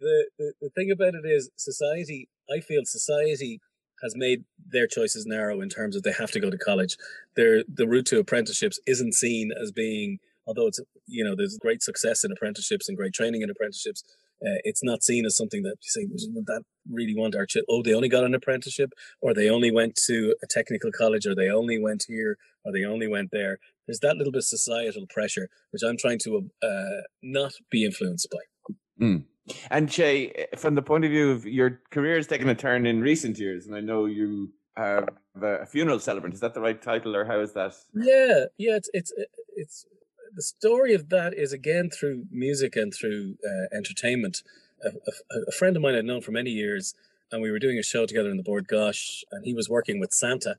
[0.00, 2.28] the the the thing about it is society.
[2.50, 3.60] I feel society
[4.02, 6.96] has made their choices narrow in terms of they have to go to college.
[7.36, 11.82] Their the route to apprenticeships isn't seen as being, although it's you know there's great
[11.82, 14.02] success in apprenticeships and great training in apprenticeships
[14.44, 17.64] uh, it's not seen as something that you say, that really want our child?
[17.68, 21.34] Oh, they only got an apprenticeship, or they only went to a technical college, or
[21.34, 23.58] they only went here, or they only went there.
[23.86, 28.28] There's that little bit of societal pressure, which I'm trying to uh, not be influenced
[28.32, 29.04] by.
[29.04, 29.24] Mm.
[29.70, 33.00] And Shay, from the point of view of your career has taken a turn in
[33.00, 35.08] recent years, and I know you are
[35.40, 36.34] a funeral celebrant.
[36.34, 37.74] Is that the right title, or how is that?
[37.94, 39.12] Yeah, yeah, it's it's
[39.56, 39.86] it's
[40.34, 44.42] the story of that is again through music and through uh, entertainment.
[44.84, 46.94] A, a, a, friend of mine I'd known for many years,
[47.30, 50.00] and we were doing a show together in the Bord Gáis, and he was working
[50.00, 50.56] with Santa.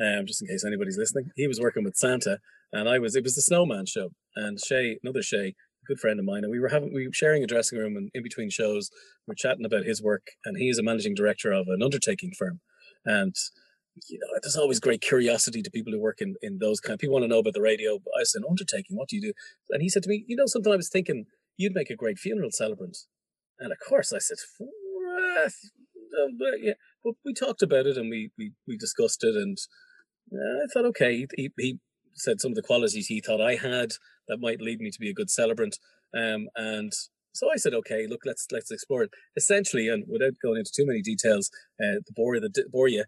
[0.00, 2.40] Um, just in case anybody's listening, he was working with Santa,
[2.72, 3.14] and I was.
[3.14, 5.54] It was the Snowman show, and Shay, another Shay,
[5.86, 8.10] good friend of mine, and we were having we were sharing a dressing room, and
[8.14, 8.90] in between shows,
[9.26, 12.60] we are chatting about his work, and he's a managing director of an undertaking firm,
[13.04, 13.34] and
[14.08, 16.94] you know, there's always great curiosity to people who work in, in those kind.
[16.94, 18.00] Of, people want to know about the radio.
[18.18, 19.32] I said, undertaking, what do you do?
[19.70, 22.18] And he said to me, you know, something I was thinking you'd make a great
[22.18, 22.98] funeral celebrant.
[23.58, 24.38] And of course, I said,
[26.38, 26.72] but, yeah.
[27.04, 29.58] but we talked about it and we we, we discussed it, and
[30.32, 31.78] uh, I thought, okay, he, he
[32.14, 33.92] said some of the qualities he thought I had
[34.28, 35.78] that might lead me to be a good celebrant.
[36.16, 36.92] Um, and
[37.32, 39.10] so I said, okay, look, let's let's explore it.
[39.36, 41.50] Essentially, and without going into too many details,
[41.80, 42.50] uh, the bore the
[42.88, 43.04] you.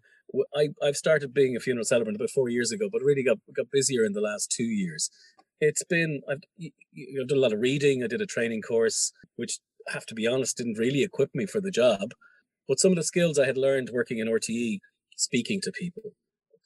[0.55, 3.71] I I've started being a funeral celebrant about four years ago, but really got got
[3.71, 5.09] busier in the last two years.
[5.61, 8.03] It's been I've, I've done a lot of reading.
[8.03, 11.45] I did a training course, which I have to be honest, didn't really equip me
[11.45, 12.11] for the job.
[12.67, 14.79] But some of the skills I had learned working in RTE
[15.15, 16.11] speaking to people,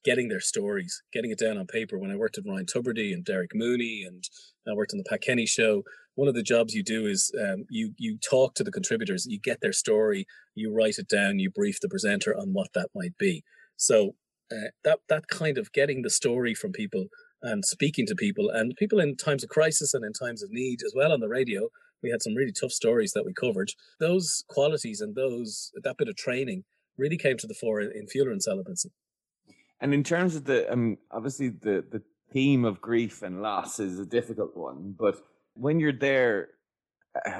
[0.04, 1.98] getting their stories, getting it down on paper.
[1.98, 4.24] When I worked at Ryan Tubridy and Derek Mooney, and
[4.68, 5.84] I worked on the Pat Kenny show,
[6.16, 9.40] one of the jobs you do is um, you you talk to the contributors, you
[9.40, 13.18] get their story, you write it down, you brief the presenter on what that might
[13.18, 13.44] be.
[13.78, 14.16] So
[14.52, 17.08] uh, that that kind of getting the story from people
[17.42, 20.82] and speaking to people and people in times of crisis and in times of need
[20.86, 21.70] as well on the radio.
[22.04, 23.72] We had some really tough stories that we covered.
[24.00, 26.64] Those qualities and those that bit of training
[26.98, 28.88] really came to the fore in funeral and celebrancy.
[29.82, 34.00] And in terms of the, um, obviously the the theme of grief and loss is
[34.00, 35.22] a difficult one, but
[35.54, 36.50] when you're there,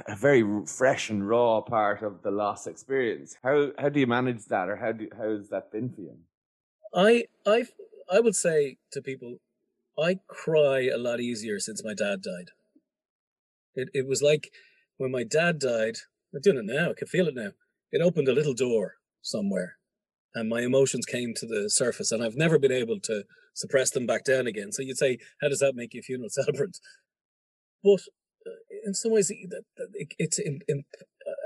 [0.08, 3.38] a very fresh and raw part of the loss experience.
[3.42, 6.18] How how do you manage that, or how do how has that been for you?
[6.94, 7.68] I I
[8.12, 9.38] I would say to people,
[9.98, 12.52] I cry a lot easier since my dad died.
[13.76, 14.52] It it was like
[14.98, 15.98] when my dad died.
[16.34, 16.92] I'm doing it now.
[16.92, 17.52] I can feel it now.
[17.92, 19.78] It opened a little door somewhere,
[20.36, 24.06] and my emotions came to the surface, and I've never been able to suppress them
[24.06, 24.72] back down again.
[24.72, 26.78] So you'd say, how does that make you a funeral celebrant?
[27.84, 28.02] But
[28.48, 29.32] uh, in some ways,
[30.18, 30.84] it's in, in,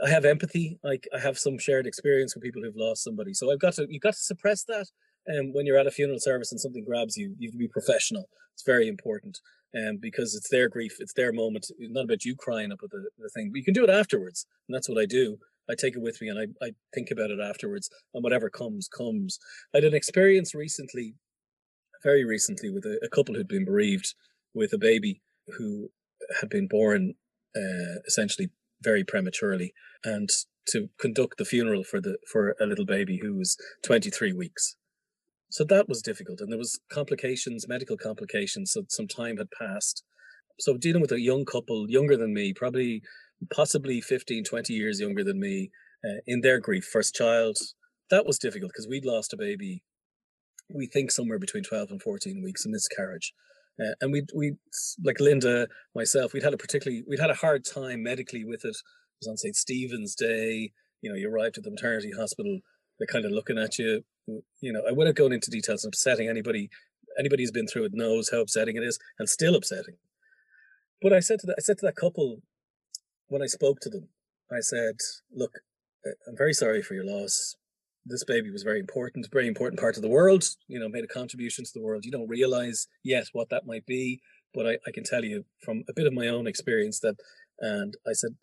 [0.03, 0.79] I have empathy.
[0.83, 3.87] Like I have some shared experience with people who've lost somebody, so I've got to
[3.89, 4.87] you've got to suppress that.
[5.27, 7.57] And um, when you're at a funeral service and something grabs you, you have to
[7.57, 8.29] be professional.
[8.53, 9.39] It's very important,
[9.75, 11.65] um, because it's their grief, it's their moment.
[11.79, 13.89] It's not about you crying up at the, the thing, but you can do it
[13.89, 15.39] afterwards, and that's what I do.
[15.69, 18.87] I take it with me and I, I think about it afterwards, and whatever comes,
[18.87, 19.39] comes.
[19.73, 21.15] I had an experience recently,
[22.03, 24.13] very recently, with a, a couple who'd been bereaved
[24.53, 25.21] with a baby
[25.57, 25.89] who
[26.39, 27.15] had been born
[27.55, 28.49] uh, essentially
[28.81, 29.73] very prematurely,
[30.03, 30.29] and
[30.67, 34.75] to conduct the funeral for the for a little baby who was 23 weeks.
[35.49, 38.71] So that was difficult, and there was complications, medical complications.
[38.71, 40.03] So some time had passed.
[40.59, 43.01] So dealing with a young couple, younger than me, probably
[43.53, 45.71] possibly 15, 20 years younger than me,
[46.03, 47.57] uh, in their grief, first child,
[48.09, 49.83] that was difficult because we'd lost a baby.
[50.73, 53.33] We think somewhere between 12 and 14 weeks a miscarriage.
[53.79, 54.53] Uh, and we we
[55.03, 58.69] like Linda, myself, we'd had a particularly we'd had a hard time medically with it.
[58.69, 59.55] It was on St.
[59.55, 60.71] Stephen's Day.
[61.01, 62.59] You know, you arrived at the maternity hospital,
[62.97, 64.03] they're kind of looking at you.
[64.61, 66.69] You know, I would have gone into details of upsetting anybody.
[67.19, 69.95] Anybody who's been through it knows how upsetting it is, and still upsetting.
[71.01, 72.41] But I said to that, I said to that couple
[73.27, 74.09] when I spoke to them,
[74.51, 74.95] I said,
[75.31, 75.59] "Look,
[76.27, 77.55] I'm very sorry for your loss
[78.05, 81.07] this baby was very important, very important part of the world, you know, made a
[81.07, 82.05] contribution to the world.
[82.05, 84.21] You don't realize yet what that might be,
[84.53, 87.15] but I, I can tell you from a bit of my own experience that,
[87.59, 88.35] and I said,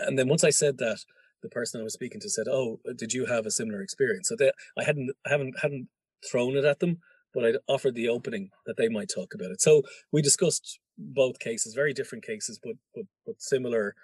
[0.00, 0.98] and then once I said that,
[1.42, 4.36] the person I was speaking to said, "Oh, did you have a similar experience?" So
[4.38, 5.88] they, I hadn't, I haven't, hadn't
[6.30, 6.98] thrown it at them,
[7.34, 9.60] but I'd offered the opening that they might talk about it.
[9.60, 13.94] So we discussed both cases, very different cases, but but but similar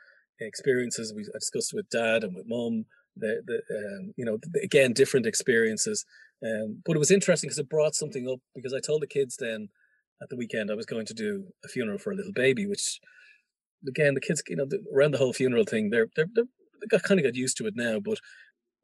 [0.41, 1.13] experiences.
[1.15, 4.93] We I discussed with dad and with mom, the, the um, you know the, again
[4.93, 6.05] different experiences
[6.45, 9.37] um, but it was interesting because it brought something up because I told the kids
[9.39, 9.69] then
[10.23, 13.01] at the weekend I was going to do a funeral for a little baby which
[13.89, 16.45] again the kids you know the, around the whole funeral thing they're, they're, they're
[16.81, 18.19] they got kind of got used to it now but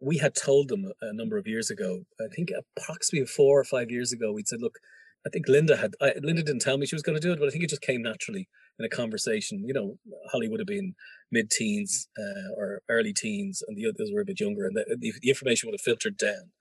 [0.00, 3.64] we had told them a, a number of years ago I think approximately four or
[3.64, 4.78] five years ago we'd said look
[5.26, 7.40] I think Linda had I, Linda didn't tell me she was going to do it
[7.40, 9.64] but I think it just came naturally in a conversation.
[9.66, 9.98] You know,
[10.30, 10.94] Holly would have been
[11.32, 15.28] mid-teens uh, or early teens, and the others were a bit younger, and the, the,
[15.28, 16.52] information would have filtered down.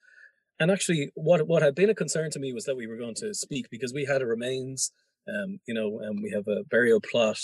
[0.59, 3.15] And actually, what what had been a concern to me was that we were going
[3.15, 4.91] to speak because we had a remains,
[5.27, 7.39] um, you know, and we have a burial plot.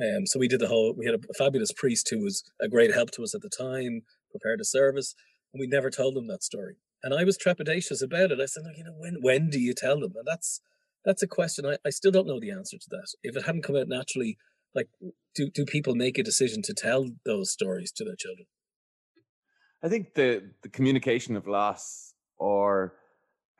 [0.00, 0.94] Um, so we did the whole.
[0.96, 4.02] We had a fabulous priest who was a great help to us at the time,
[4.30, 5.14] prepared a service,
[5.54, 6.76] and we never told them that story.
[7.02, 8.40] And I was trepidatious about it.
[8.40, 10.12] I said, you know, when when do you tell them?
[10.16, 10.60] And that's
[11.04, 13.08] that's a question I, I still don't know the answer to that.
[13.22, 14.36] If it hadn't come out naturally,
[14.74, 14.88] like
[15.34, 18.46] do do people make a decision to tell those stories to their children?
[19.82, 22.94] I think the the communication of loss or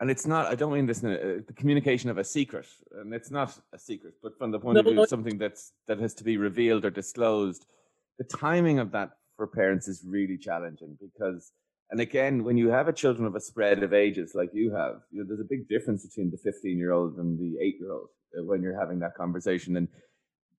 [0.00, 2.66] and it's not i don't mean this in a, uh, the communication of a secret
[2.94, 5.72] and it's not a secret but from the point no, of view of something that's
[5.86, 7.66] that has to be revealed or disclosed
[8.18, 11.52] the timing of that for parents is really challenging because
[11.90, 15.00] and again, when you have a children of a spread of ages like you have,
[15.10, 17.92] you know, there's a big difference between the 15 year old and the eight year
[17.92, 19.76] old uh, when you're having that conversation.
[19.76, 19.88] And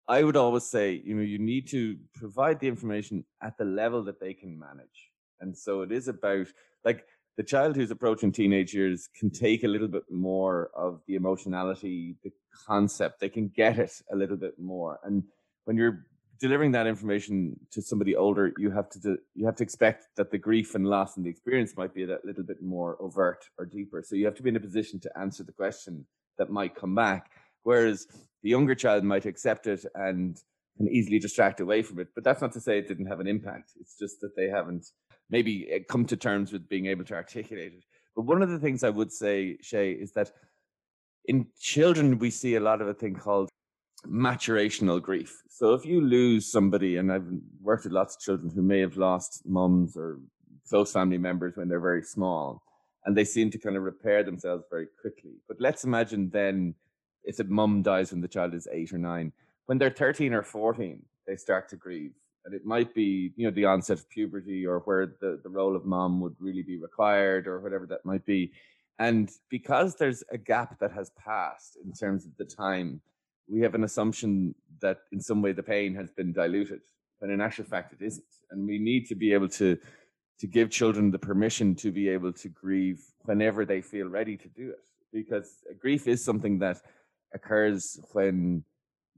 [0.09, 4.03] I would always say, you know, you need to provide the information at the level
[4.03, 5.09] that they can manage.
[5.39, 6.47] And so it is about
[6.83, 7.05] like
[7.37, 12.17] the child who's approaching teenage years can take a little bit more of the emotionality,
[12.23, 12.31] the
[12.67, 14.99] concept, they can get it a little bit more.
[15.05, 15.23] And
[15.63, 16.05] when you're
[16.41, 20.37] delivering that information to somebody older, you have to you have to expect that the
[20.37, 24.03] grief and loss and the experience might be a little bit more overt or deeper.
[24.03, 26.05] So you have to be in a position to answer the question
[26.39, 27.31] that might come back.
[27.63, 28.07] Whereas
[28.41, 30.35] the younger child might accept it and
[30.77, 32.07] can easily distract away from it.
[32.15, 33.73] But that's not to say it didn't have an impact.
[33.79, 34.87] It's just that they haven't
[35.29, 37.85] maybe eh, come to terms with being able to articulate it.
[38.15, 40.31] But one of the things I would say, Shay, is that
[41.25, 43.49] in children, we see a lot of a thing called
[44.07, 45.41] maturational grief.
[45.49, 47.27] So if you lose somebody, and I've
[47.61, 50.19] worked with lots of children who may have lost mums or
[50.67, 52.63] close family members when they're very small,
[53.05, 55.33] and they seem to kind of repair themselves very quickly.
[55.47, 56.75] But let's imagine then
[57.23, 59.31] if a mum dies when the child is eight or nine,
[59.65, 62.13] when they're 13 or 14, they start to grieve.
[62.45, 65.75] And it might be, you know, the onset of puberty or where the, the role
[65.75, 68.51] of mom would really be required or whatever that might be.
[68.97, 73.01] And because there's a gap that has passed in terms of the time,
[73.47, 76.81] we have an assumption that in some way the pain has been diluted,
[77.19, 78.25] but in actual fact it isn't.
[78.51, 79.77] And we need to be able to
[80.39, 84.47] to give children the permission to be able to grieve whenever they feel ready to
[84.49, 84.83] do it.
[85.13, 86.77] Because grief is something that
[87.35, 88.63] occurs when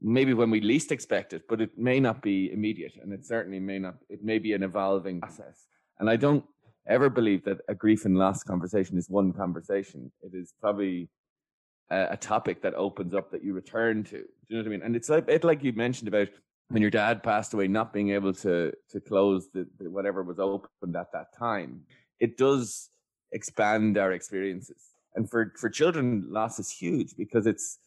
[0.02, 3.60] maybe when we least expect it, but it may not be immediate, and it certainly
[3.60, 3.96] may not.
[4.10, 5.68] It may be an evolving process.
[6.00, 6.44] And I don't
[6.90, 10.12] ever believe that a grief and loss conversation is one conversation.
[10.22, 11.10] It is probably
[11.90, 14.18] a, a topic that opens up that you return to.
[14.18, 14.82] Do you know what I mean?
[14.84, 16.30] And it's like it, like you mentioned about
[16.70, 20.40] when your dad passed away, not being able to to close the, the whatever was
[20.40, 21.82] opened at that time.
[22.20, 22.90] It does
[23.32, 24.82] expand our experiences.
[25.16, 27.80] And for for children, loss is huge because it's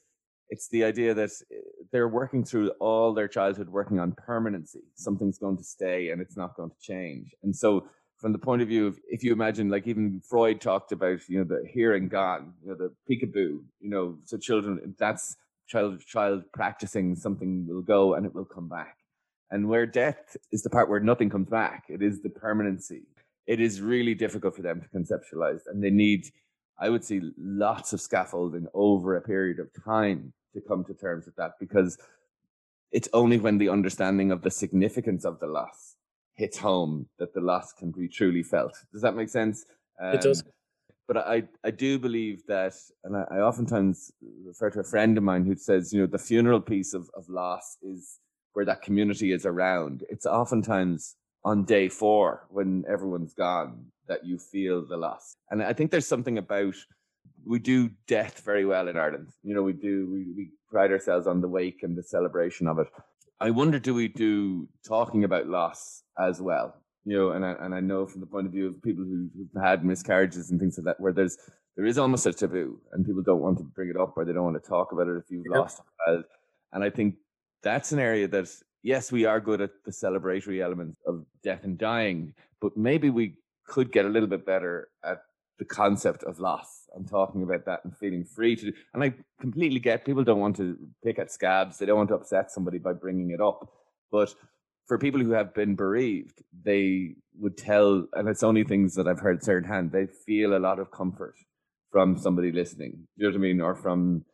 [0.49, 1.57] it's the idea that eh,
[1.93, 6.37] they're working through all their childhood working on permanency something's going to stay and it's
[6.37, 7.87] not going to change and so
[8.19, 11.39] from the point of view of if you imagine like even freud talked about you
[11.39, 16.05] know the here and gone you know the peekaboo you know so children that's child
[16.07, 18.99] child practicing something will go and it will come back.
[19.51, 23.03] And where death is the part where nothing comes back it is the permanency.
[23.47, 26.31] It is really difficult for them to conceptualize and they need
[26.79, 31.27] I would see lots of scaffolding over a period of time to come to terms
[31.27, 31.99] with that because
[32.93, 35.96] it's only when the understanding of the significance of the loss
[36.37, 38.77] hits home that the loss can be truly felt.
[38.93, 39.65] Does that make sense?
[40.01, 40.43] Um, it does.
[40.43, 40.49] Um,
[41.09, 44.11] but I, I do believe that, and I, I, oftentimes
[44.45, 47.29] refer to a friend of mine who says, you know, the funeral piece of, of
[47.29, 48.19] loss is
[48.55, 50.03] where that community is around.
[50.09, 55.37] It's oftentimes on day four when everyone's gone that you feel the loss.
[55.51, 56.75] And I think there's something about
[57.45, 59.29] we do death very well in Ireland.
[59.45, 62.81] You know, we do we, we pride ourselves on the wake and the celebration of
[62.81, 62.89] it.
[63.41, 66.75] I wonder, do we do talking about loss as well?
[67.05, 69.29] You know, and I, and I know from the point of view of people who,
[69.37, 71.37] who've had miscarriages and things like that, where there's
[71.77, 74.33] there is almost a taboo, and people don't want to bring it up or they
[74.33, 75.61] don't want to talk about it if you've yep.
[75.61, 76.25] lost a child.
[76.73, 77.17] And I think
[77.63, 78.49] that's an area that
[78.83, 83.35] yes, we are good at the celebratory elements of death and dying, but maybe we
[83.67, 85.23] could get a little bit better at
[85.59, 88.73] the concept of loss and talking about that and feeling free to do.
[88.95, 92.15] and I completely get people don't want to pick at scabs, they don't want to
[92.15, 93.73] upset somebody by bringing it up.
[94.11, 94.35] But
[94.87, 99.21] for people who have been bereaved, they would tell and it's only things that I've
[99.21, 101.37] heard third hand, they feel a lot of comfort
[101.91, 103.07] from somebody listening.
[103.17, 103.61] you know what I mean?
[103.61, 104.25] Or from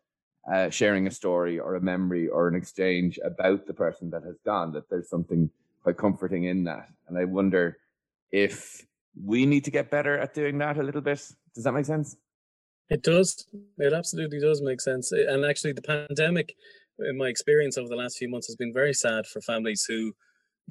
[0.53, 4.37] uh, sharing a story or a memory or an exchange about the person that has
[4.45, 5.51] gone, that there's something
[5.83, 6.89] quite comforting in that.
[7.09, 7.79] And I wonder
[8.31, 8.85] if
[9.21, 11.21] we need to get better at doing that a little bit.
[11.55, 12.17] Does that make sense?
[12.89, 13.47] It does.
[13.79, 15.13] It absolutely does make sense.
[15.13, 16.55] And actually, the pandemic,
[16.99, 20.13] in my experience over the last few months, has been very sad for families who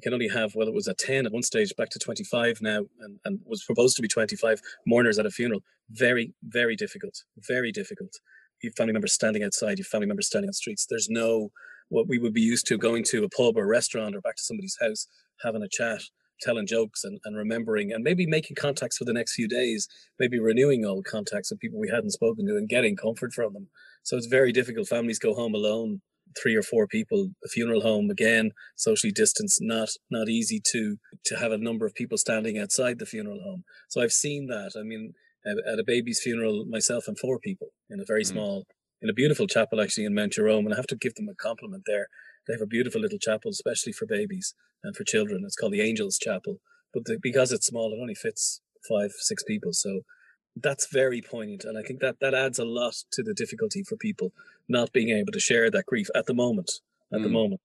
[0.02, 2.84] can only have, well, it was a 10 at one stage, back to 25 now,
[3.00, 5.60] and, and was proposed to be 25 mourners at a funeral.
[5.90, 7.22] Very, very difficult.
[7.48, 8.12] Very difficult.
[8.62, 10.86] You have family members standing outside, you have family members standing on the streets.
[10.88, 11.50] There's no,
[11.88, 14.42] what we would be used to going to a pub or restaurant or back to
[14.42, 15.08] somebody's house,
[15.42, 16.02] having a chat
[16.42, 20.38] telling jokes and, and remembering and maybe making contacts for the next few days, maybe
[20.38, 23.68] renewing old contacts with people we hadn't spoken to and getting comfort from them.
[24.02, 24.88] So it's very difficult.
[24.88, 26.00] Families go home alone,
[26.40, 31.36] three or four people, a funeral home again, socially distanced, not not easy to to
[31.36, 33.64] have a number of people standing outside the funeral home.
[33.88, 34.72] So I've seen that.
[34.78, 38.28] I mean, at a baby's funeral, myself and four people in a very mm.
[38.28, 38.66] small,
[39.00, 41.34] in a beautiful chapel actually in Mount Jerome, and I have to give them a
[41.34, 42.08] compliment there.
[42.46, 45.42] They have a beautiful little chapel, especially for babies and for children.
[45.44, 46.60] It's called the Angels Chapel,
[46.92, 49.72] but the, because it's small, it only fits five, six people.
[49.72, 50.00] So
[50.56, 53.96] that's very poignant, and I think that that adds a lot to the difficulty for
[53.96, 54.32] people
[54.68, 56.80] not being able to share that grief at the moment.
[57.12, 57.24] At mm.
[57.24, 57.60] the moment,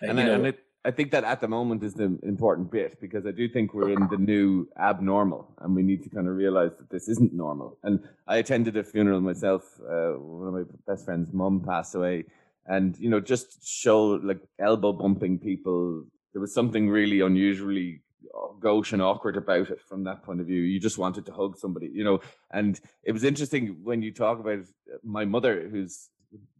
[0.00, 2.70] and, and, I, know, and it, I think that at the moment is the important
[2.70, 6.28] bit because I do think we're in the new abnormal, and we need to kind
[6.28, 7.78] of realize that this isn't normal.
[7.82, 9.62] And I attended a funeral myself.
[9.80, 12.24] Uh, one of my best friend's mum passed away
[12.68, 18.02] and you know just show like elbow bumping people there was something really unusually
[18.34, 21.32] uh, gauche and awkward about it from that point of view you just wanted to
[21.32, 22.20] hug somebody you know
[22.52, 26.08] and it was interesting when you talk about uh, my mother who's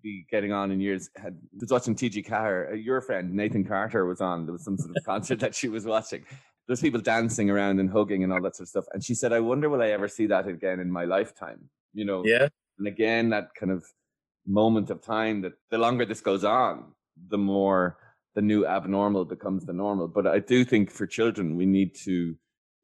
[0.02, 4.07] be getting on in years had was watching TG Carr uh, your friend Nathan Carter
[4.07, 6.24] was on there was some sort of concert that she was watching
[6.66, 8.84] there's people dancing around and hugging and all that sort of stuff.
[8.92, 11.68] And she said, I wonder will I ever see that again in my lifetime?
[11.94, 12.48] You know, yeah.
[12.78, 13.84] And again, that kind of
[14.47, 16.92] moment of time that the longer this goes on,
[17.28, 17.99] the more
[18.34, 20.09] the new abnormal becomes the normal.
[20.09, 22.36] But I do think for children, we need to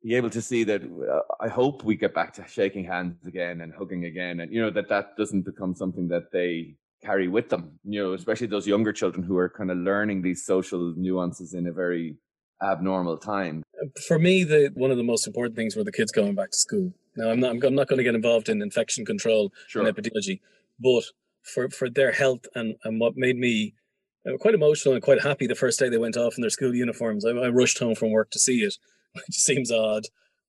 [0.03, 3.61] be able to see that uh, I hope we get back to shaking hands again
[3.61, 4.41] and hugging again.
[4.41, 8.13] And, you know, that that doesn't become something that they carry with them, you know,
[8.15, 12.17] especially those younger children who are kind of learning these social nuances in a very
[12.63, 13.63] abnormal time.
[14.07, 16.57] For me, the one of the most important things were the kids going back to
[16.57, 16.93] school.
[17.17, 19.85] Now, I'm not, I'm not going to get involved in infection control sure.
[19.85, 20.41] and epidemiology,
[20.81, 21.03] but
[21.43, 23.75] for, for their health and, and what made me
[24.27, 26.75] uh, quite emotional and quite happy the first day they went off in their school
[26.75, 27.25] uniforms.
[27.25, 28.75] I, I rushed home from work to see it,
[29.15, 30.05] which seems odd,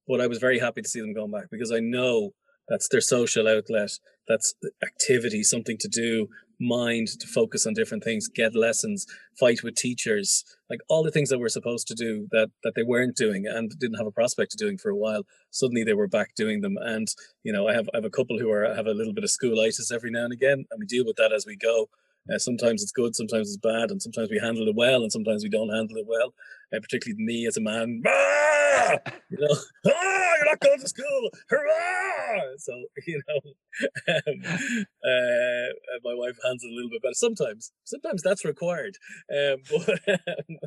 [0.08, 2.32] but I was very happy to see them going back because I know
[2.68, 3.92] that's their social outlet.
[4.28, 6.28] That's activity, something to do,
[6.64, 9.06] mind to focus on different things, get lessons,
[9.40, 12.84] fight with teachers, like all the things that we're supposed to do that that they
[12.84, 15.24] weren't doing and didn't have a prospect of doing for a while.
[15.52, 16.78] Suddenly they were back doing them.
[16.82, 17.08] And
[17.44, 19.30] you know, I have I have a couple who are have a little bit of
[19.30, 21.90] schoolitis every now and again, and we deal with that as we go.
[22.32, 25.44] Uh, sometimes it's good, sometimes it's bad, and sometimes we handle it well, and sometimes
[25.44, 26.34] we don't handle it well.
[26.74, 28.98] Uh, particularly me as a man, ah!
[29.30, 29.56] you know,
[29.88, 32.42] ah, you're not going to school, hurrah!
[32.58, 32.72] So
[33.08, 37.14] you know, um, uh, my wife handles it a little bit better.
[37.14, 38.96] Sometimes, sometimes that's required.
[39.30, 40.58] Um, but um,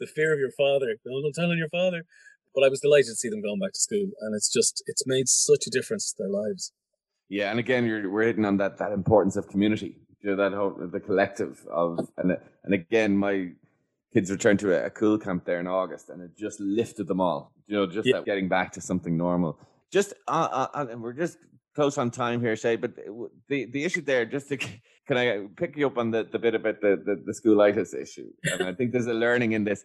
[0.00, 2.04] the fear of your father, don't tell on your father.
[2.54, 5.06] But I was delighted to see them going back to school, and it's just it's
[5.06, 6.72] made such a difference to their lives.
[7.30, 10.56] Yeah, and again, you're we're hitting on that that importance of community you know, that
[10.56, 13.50] whole the collective of and and again my
[14.12, 17.20] kids returned to a, a, Cúl Camp there in August and it just lifted them
[17.20, 17.52] all.
[17.66, 18.22] You know, just yeah.
[18.24, 19.58] getting back to something normal.
[19.92, 21.38] Just uh, uh, and we're just
[21.74, 22.76] close on time here, Shay.
[22.76, 22.96] But
[23.48, 24.56] the the issue there, just to
[25.06, 28.30] can I pick you up on the, the bit about the, the the schoolitis issue?
[28.52, 29.84] And I think there's a learning in this.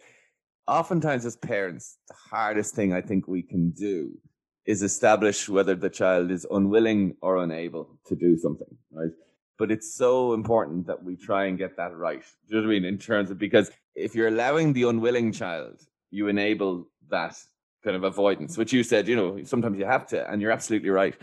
[0.66, 4.18] Oftentimes, as parents, the hardest thing I think we can do
[4.66, 8.78] is establish whether the child is unwilling or unable to do something.
[8.92, 9.12] Right
[9.58, 12.24] but it's so important that we try and get that right.
[12.50, 12.86] Do you know what I mean?
[12.86, 15.82] In terms of because if you're allowing the unwilling child,
[16.12, 17.38] you enable that
[17.84, 20.90] kind of avoidance, which you said, you know, sometimes you have to, and you're absolutely
[20.90, 21.16] right.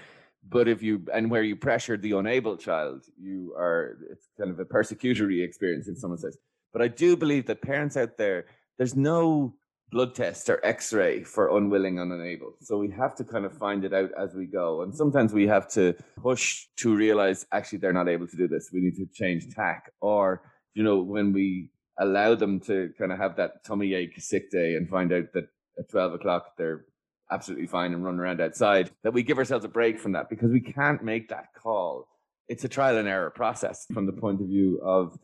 [0.48, 4.58] But if you and where you pressure the unable child, you are it's kind of
[4.58, 6.36] a persecutory experience in some sense.
[6.72, 8.46] But I do believe that parents out there,
[8.78, 9.54] there's no
[9.90, 12.54] blood test or x-ray for unwilling and unable.
[12.60, 14.82] So we have to kind of find it out as we go.
[14.82, 18.70] And sometimes we have to push to realize actually they're not able to do this.
[18.72, 19.92] We need to change tack.
[20.00, 20.42] Or
[20.74, 24.74] you know when we allow them to kind of have that tummy ache sick day
[24.74, 26.84] and find out that at 12 o'clock they're
[27.30, 30.28] absolutely fine and run around outside that we give ourselves a break from that.
[30.30, 32.06] Because we can't make that call.
[32.48, 35.18] It's a trial and error process from the point of view of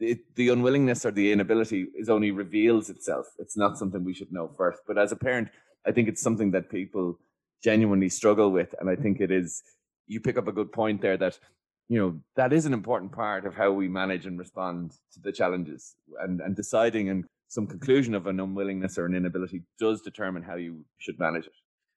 [0.00, 3.26] the, the unwillingness or the inability is only reveals itself.
[3.38, 4.80] It's not something we should know first.
[4.86, 5.48] But as a parent,
[5.86, 7.18] I think it's something that people
[7.62, 8.74] genuinely struggle with.
[8.80, 9.62] And I think it is,
[10.06, 11.38] you pick up a good point there that,
[11.88, 15.32] you know, that is an important part of how we manage and respond to the
[15.32, 20.42] challenges and, and deciding and some conclusion of an unwillingness or an inability does determine
[20.42, 21.52] how you should manage it.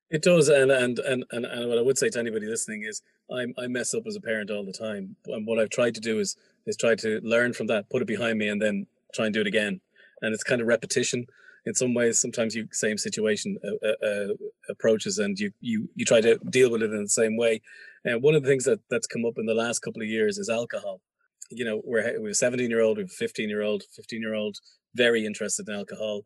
[0.09, 3.01] It does, and and and and, and what I would say to anybody listening is,
[3.31, 6.01] I I mess up as a parent all the time, and what I've tried to
[6.01, 6.35] do is
[6.65, 9.41] is try to learn from that, put it behind me, and then try and do
[9.41, 9.81] it again.
[10.21, 11.25] And it's kind of repetition
[11.65, 12.19] in some ways.
[12.19, 14.27] Sometimes you same situation uh, uh, uh,
[14.69, 17.61] approaches, and you you you try to deal with it in the same way.
[18.05, 20.37] And one of the things that that's come up in the last couple of years
[20.37, 21.01] is alcohol.
[21.49, 24.57] You know, we're we're 17 year old, we're 15 year old, 15 year old,
[24.95, 26.25] very interested in alcohol.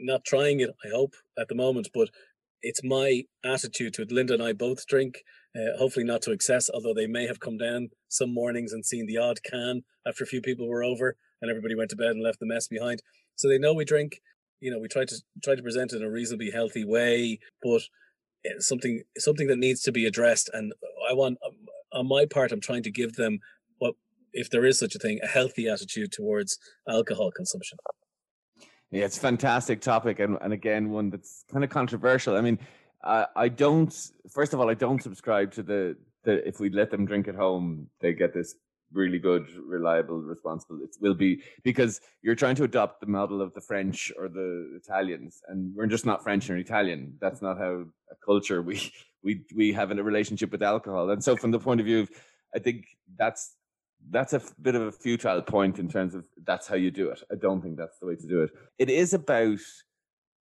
[0.00, 2.08] Not trying it, I hope, at the moment, but
[2.62, 4.12] it's my attitude to it.
[4.12, 5.22] Linda and I both drink,
[5.54, 9.06] uh, hopefully not to excess, although they may have come down some mornings and seen
[9.06, 12.22] the odd can after a few people were over and everybody went to bed and
[12.22, 13.02] left the mess behind.
[13.36, 14.20] So they know we drink.
[14.60, 17.82] You know, we try to try to present it in a reasonably healthy way, but
[18.46, 20.48] eh, something something that needs to be addressed.
[20.52, 20.72] And
[21.10, 21.54] I want, um,
[21.92, 23.40] on my part, I'm trying to give them
[23.78, 23.94] what,
[24.32, 27.78] if there is such a thing, a healthy attitude towards alcohol consumption.
[28.92, 32.36] Yeah, it's a fantastic topic, and, and again, one that's kind of controversial.
[32.36, 32.58] I mean,
[33.02, 33.92] uh, I don't.
[34.30, 37.34] First of all, I don't subscribe to the the if we let them drink at
[37.34, 38.54] home, they get this
[38.92, 40.78] really good, reliable, responsible.
[40.82, 44.78] It will be because you're trying to adopt the model of the French or the
[44.82, 47.16] Italians, and we're just not French or Italian.
[47.20, 48.92] That's not how a culture we
[49.22, 51.10] we we have in a relationship with alcohol.
[51.10, 52.10] And so, from the point of view of,
[52.54, 52.86] I think
[53.18, 53.56] that's
[54.10, 57.22] that's a bit of a futile point in terms of that's how you do it.
[57.30, 58.50] I don't think that's the way to do it.
[58.78, 59.58] It is about,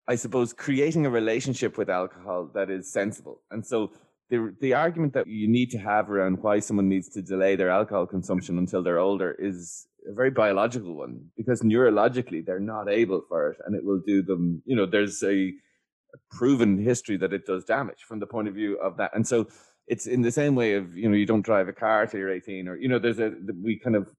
[0.08, 3.42] I suppose, creating a relationship with alcohol that is sensible.
[3.50, 3.92] And so
[4.30, 7.70] the the argument that you need to have around why someone needs to delay their
[7.70, 13.22] alcohol consumption until they're older is a very biological one because neurologically they're not able
[13.28, 15.48] for it and it will do them you know there's a,
[16.14, 19.12] a proven history that it does damage from the point of view of that.
[19.14, 19.46] And so
[19.86, 22.32] it's in the same way of you know you don't drive a car till you're
[22.32, 23.32] 18 or you know there's a
[23.62, 24.10] we kind of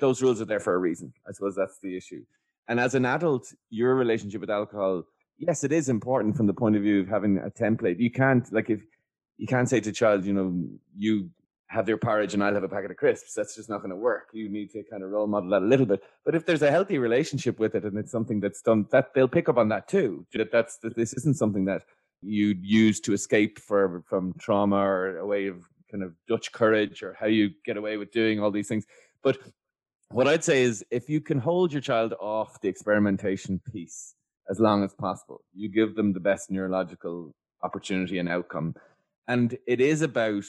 [0.00, 1.12] those rules are there for a reason.
[1.28, 2.22] I suppose that's the issue.
[2.68, 5.04] And as an adult your relationship with alcohol
[5.38, 8.52] yes it is important from the point of view of having a template you can't
[8.52, 8.80] like if
[9.38, 10.64] you can't say to a child you know
[10.96, 11.30] you
[11.68, 13.34] have your porridge and I'll have a packet of crisps.
[13.34, 14.28] That's just not going to work.
[14.32, 16.02] You need to kind of role model that a little bit.
[16.24, 19.28] But if there's a healthy relationship with it and it's something that's done, that they'll
[19.28, 20.26] pick up on that too.
[20.34, 21.82] That that's that this isn't something that
[22.22, 27.02] you use to escape for, from trauma or a way of kind of Dutch courage
[27.02, 28.86] or how you get away with doing all these things.
[29.22, 29.38] But
[30.10, 34.14] what I'd say is if you can hold your child off the experimentation piece
[34.50, 38.74] as long as possible, you give them the best neurological opportunity and outcome.
[39.28, 40.44] And it is about,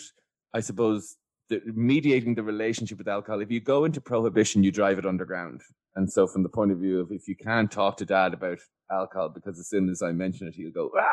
[0.54, 1.16] I suppose,
[1.50, 3.42] the, mediating the relationship with alcohol.
[3.42, 5.62] If you go into prohibition, you drive it underground.
[5.96, 8.60] And so, from the point of view of if you can't talk to dad about
[8.92, 11.06] alcohol, because as soon as I mention it, he'll go, ah!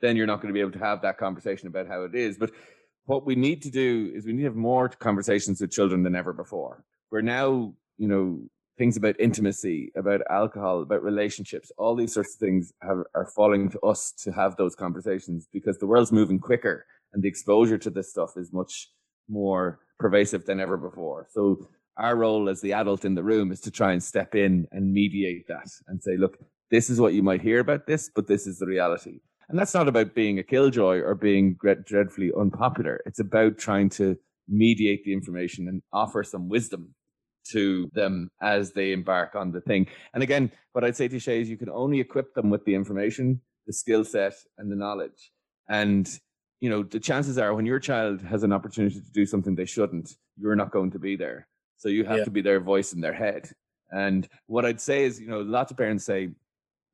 [0.00, 2.38] then you're not going to be able to have that conversation about how it is.
[2.38, 2.52] But
[3.04, 6.16] what we need to do is we need to have more conversations with children than
[6.16, 6.84] ever before.
[7.10, 8.40] We're now, you know,
[8.78, 13.70] things about intimacy, about alcohol, about relationships, all these sorts of things have, are falling
[13.70, 17.90] to us to have those conversations because the world's moving quicker and the exposure to
[17.90, 18.88] this stuff is much
[19.28, 21.26] more pervasive than ever before.
[21.30, 24.66] So our role as the adult in the room is to try and step in
[24.72, 26.36] and mediate that and say, look,
[26.70, 29.20] this is what you might hear about this, but this is the reality.
[29.48, 33.00] And that's not about being a killjoy or being dreadfully unpopular.
[33.06, 34.16] It's about trying to
[34.48, 36.94] mediate the information and offer some wisdom
[37.48, 39.86] to them as they embark on the thing.
[40.14, 42.74] And again, what I'd say to Shay is you can only equip them with the
[42.74, 45.32] information, the skill set, and the knowledge.
[45.68, 46.08] And
[46.60, 49.66] you know, the chances are when your child has an opportunity to do something they
[49.66, 51.46] shouldn't, you're not going to be there.
[51.76, 52.24] So you have yeah.
[52.24, 53.50] to be their voice in their head.
[53.90, 56.30] And what I'd say is, you know, lots of parents say,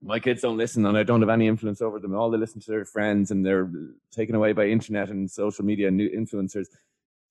[0.02, 2.14] my kids don't listen and I don't have any influence over them.
[2.14, 3.70] All they listen to their friends and they're
[4.10, 6.66] taken away by internet and social media and new influencers.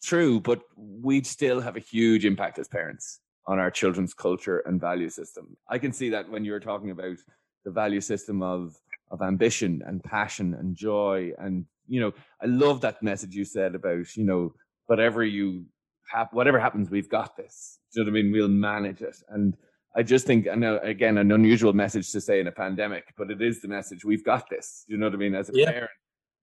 [0.03, 4.79] True, but we'd still have a huge impact as parents on our children's culture and
[4.79, 5.55] value system.
[5.69, 7.17] I can see that when you're talking about
[7.65, 8.75] the value system of
[9.11, 13.75] of ambition and passion and joy and you know I love that message you said
[13.75, 14.53] about you know
[14.87, 15.65] whatever you
[16.09, 17.79] have whatever happens we've got this.
[17.93, 18.31] Do you know what I mean?
[18.31, 19.55] We'll manage it and
[19.95, 23.29] I just think, I know, again, an unusual message to say in a pandemic, but
[23.29, 24.05] it is the message.
[24.05, 24.85] We've got this.
[24.87, 25.35] You know what I mean?
[25.35, 25.69] As a yeah.
[25.69, 25.91] parent,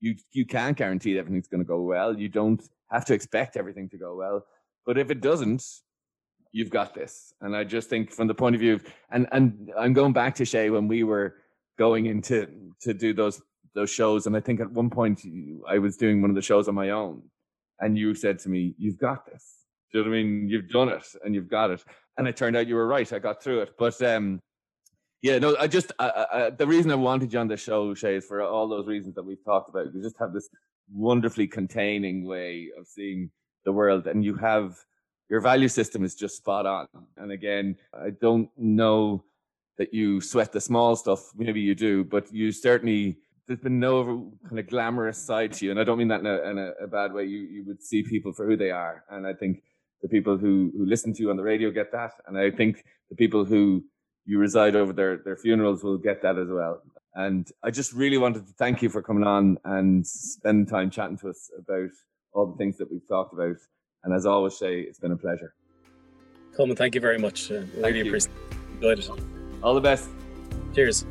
[0.01, 2.19] you you can't guarantee that everything's going to go well.
[2.19, 4.45] You don't have to expect everything to go well.
[4.87, 5.63] But if it doesn't,
[6.53, 7.33] you've got this.
[7.41, 10.35] And I just think, from the point of view of, and and I'm going back
[10.37, 11.37] to Shay when we were
[11.79, 12.49] going into
[12.83, 13.43] to do those
[13.75, 15.23] those shows, and I think at one point
[15.69, 17.23] I was doing one of the shows on my own,
[17.81, 19.55] and you said to me, "You've got this."
[19.91, 20.49] Do you know what I mean?
[20.49, 21.83] You've done it, and you've got it
[22.19, 23.11] and it turned out you were right.
[23.13, 24.43] I got through it, but um,
[25.23, 28.17] yeah, no, I just I, I, the reason I wanted you on the show, Shay,
[28.17, 29.93] is for all those reasons that we've talked about.
[29.93, 30.49] You just have this
[30.93, 33.31] wonderfully containing way of seeing
[33.65, 34.77] the world, and you have
[35.29, 36.87] your value system is just spot on.
[37.17, 39.25] And again, I don't know
[39.77, 41.31] that you sweat the small stuff.
[41.37, 45.71] Maybe you do, but you certainly there's been no kind of glamorous side to you,
[45.73, 47.25] and I don't mean that in a, in a, a bad way.
[47.25, 49.63] You you would see people for who they are, and I think
[50.03, 52.13] the people who, who listen to you on the radio get that.
[52.27, 53.85] And I think the people who
[54.29, 56.83] you reside over their, their funerals will get that as well.
[57.15, 61.17] And I just really wanted to thank you for coming on and spending time chatting
[61.19, 61.89] to us about
[62.35, 63.57] all the things that we've talked about.
[64.05, 65.55] And as always, Shay, it's been a pleasure.
[66.55, 67.51] Colman, thank you very much.
[67.51, 68.31] Uh, really appreciate
[68.83, 69.11] it.
[69.63, 70.11] All the best.
[70.75, 71.07] Cheers.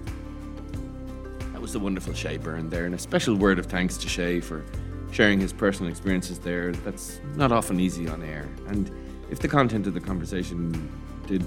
[1.53, 4.39] That was the wonderful Shay Byrne there, and a special word of thanks to Shay
[4.41, 4.63] for
[5.11, 6.72] sharing his personal experiences there.
[6.72, 8.47] That's not often easy on air.
[8.68, 8.91] And
[9.32, 10.91] if the content of the conversation
[11.26, 11.43] did,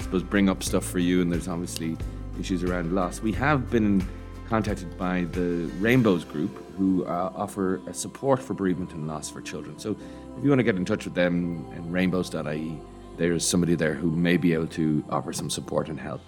[0.00, 1.94] I suppose, bring up stuff for you, and there's obviously
[2.38, 4.02] issues around loss, we have been
[4.48, 9.42] contacted by the Rainbows Group, who uh, offer a support for bereavement and loss for
[9.42, 9.78] children.
[9.78, 9.94] So
[10.38, 12.80] if you want to get in touch with them and rainbows.ie,
[13.18, 16.22] there's somebody there who may be able to offer some support and help.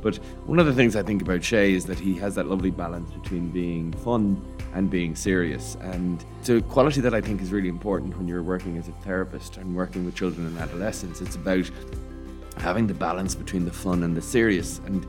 [0.00, 0.16] But
[0.46, 3.10] one of the things I think about Shay is that he has that lovely balance
[3.10, 4.40] between being fun
[4.72, 5.76] and being serious.
[5.80, 8.92] And it's a quality that I think is really important when you're working as a
[9.02, 11.20] therapist and working with children and adolescents.
[11.20, 11.68] It's about
[12.58, 14.80] having the balance between the fun and the serious.
[14.86, 15.06] And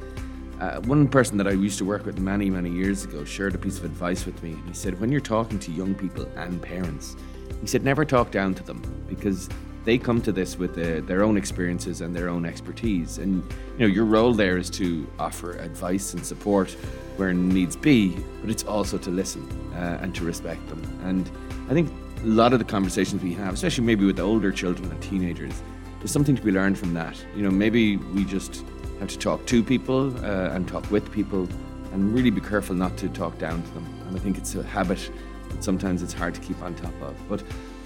[0.59, 3.57] uh, one person that I used to work with many, many years ago shared a
[3.57, 4.51] piece of advice with me.
[4.51, 7.15] And he said, When you're talking to young people and parents,
[7.61, 9.49] he said, never talk down to them because
[9.83, 13.19] they come to this with uh, their own experiences and their own expertise.
[13.19, 13.43] And
[13.77, 16.71] you know, your role there is to offer advice and support
[17.15, 20.81] where needs be, but it's also to listen uh, and to respect them.
[21.03, 21.29] And
[21.69, 21.91] I think
[22.21, 25.61] a lot of the conversations we have, especially maybe with the older children and teenagers,
[25.99, 27.15] there's something to be learned from that.
[27.35, 28.63] You know, maybe we just
[28.99, 31.47] have to talk to people uh, and talk with people
[31.93, 33.85] and really be careful not to talk down to them.
[34.07, 35.11] And I think it's a habit
[35.49, 37.15] that sometimes it's hard to keep on top of.
[37.29, 37.43] But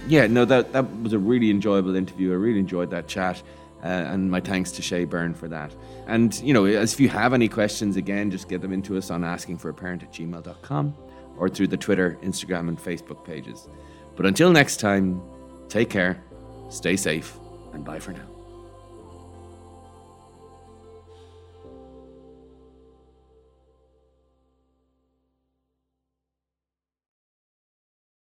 [0.08, 2.32] yeah, no, that, that was a really enjoyable interview.
[2.32, 3.42] I really enjoyed that chat.
[3.84, 5.76] Uh, and my thanks to Shay Byrne for that.
[6.06, 9.22] And, you know, if you have any questions, again, just get them into us on
[9.22, 10.96] askingforaparent at gmail.com
[11.38, 13.68] or through the Twitter, Instagram, and Facebook pages.
[14.16, 15.20] But until next time,
[15.68, 16.24] take care,
[16.70, 17.41] stay safe,
[17.74, 18.31] and bye for now.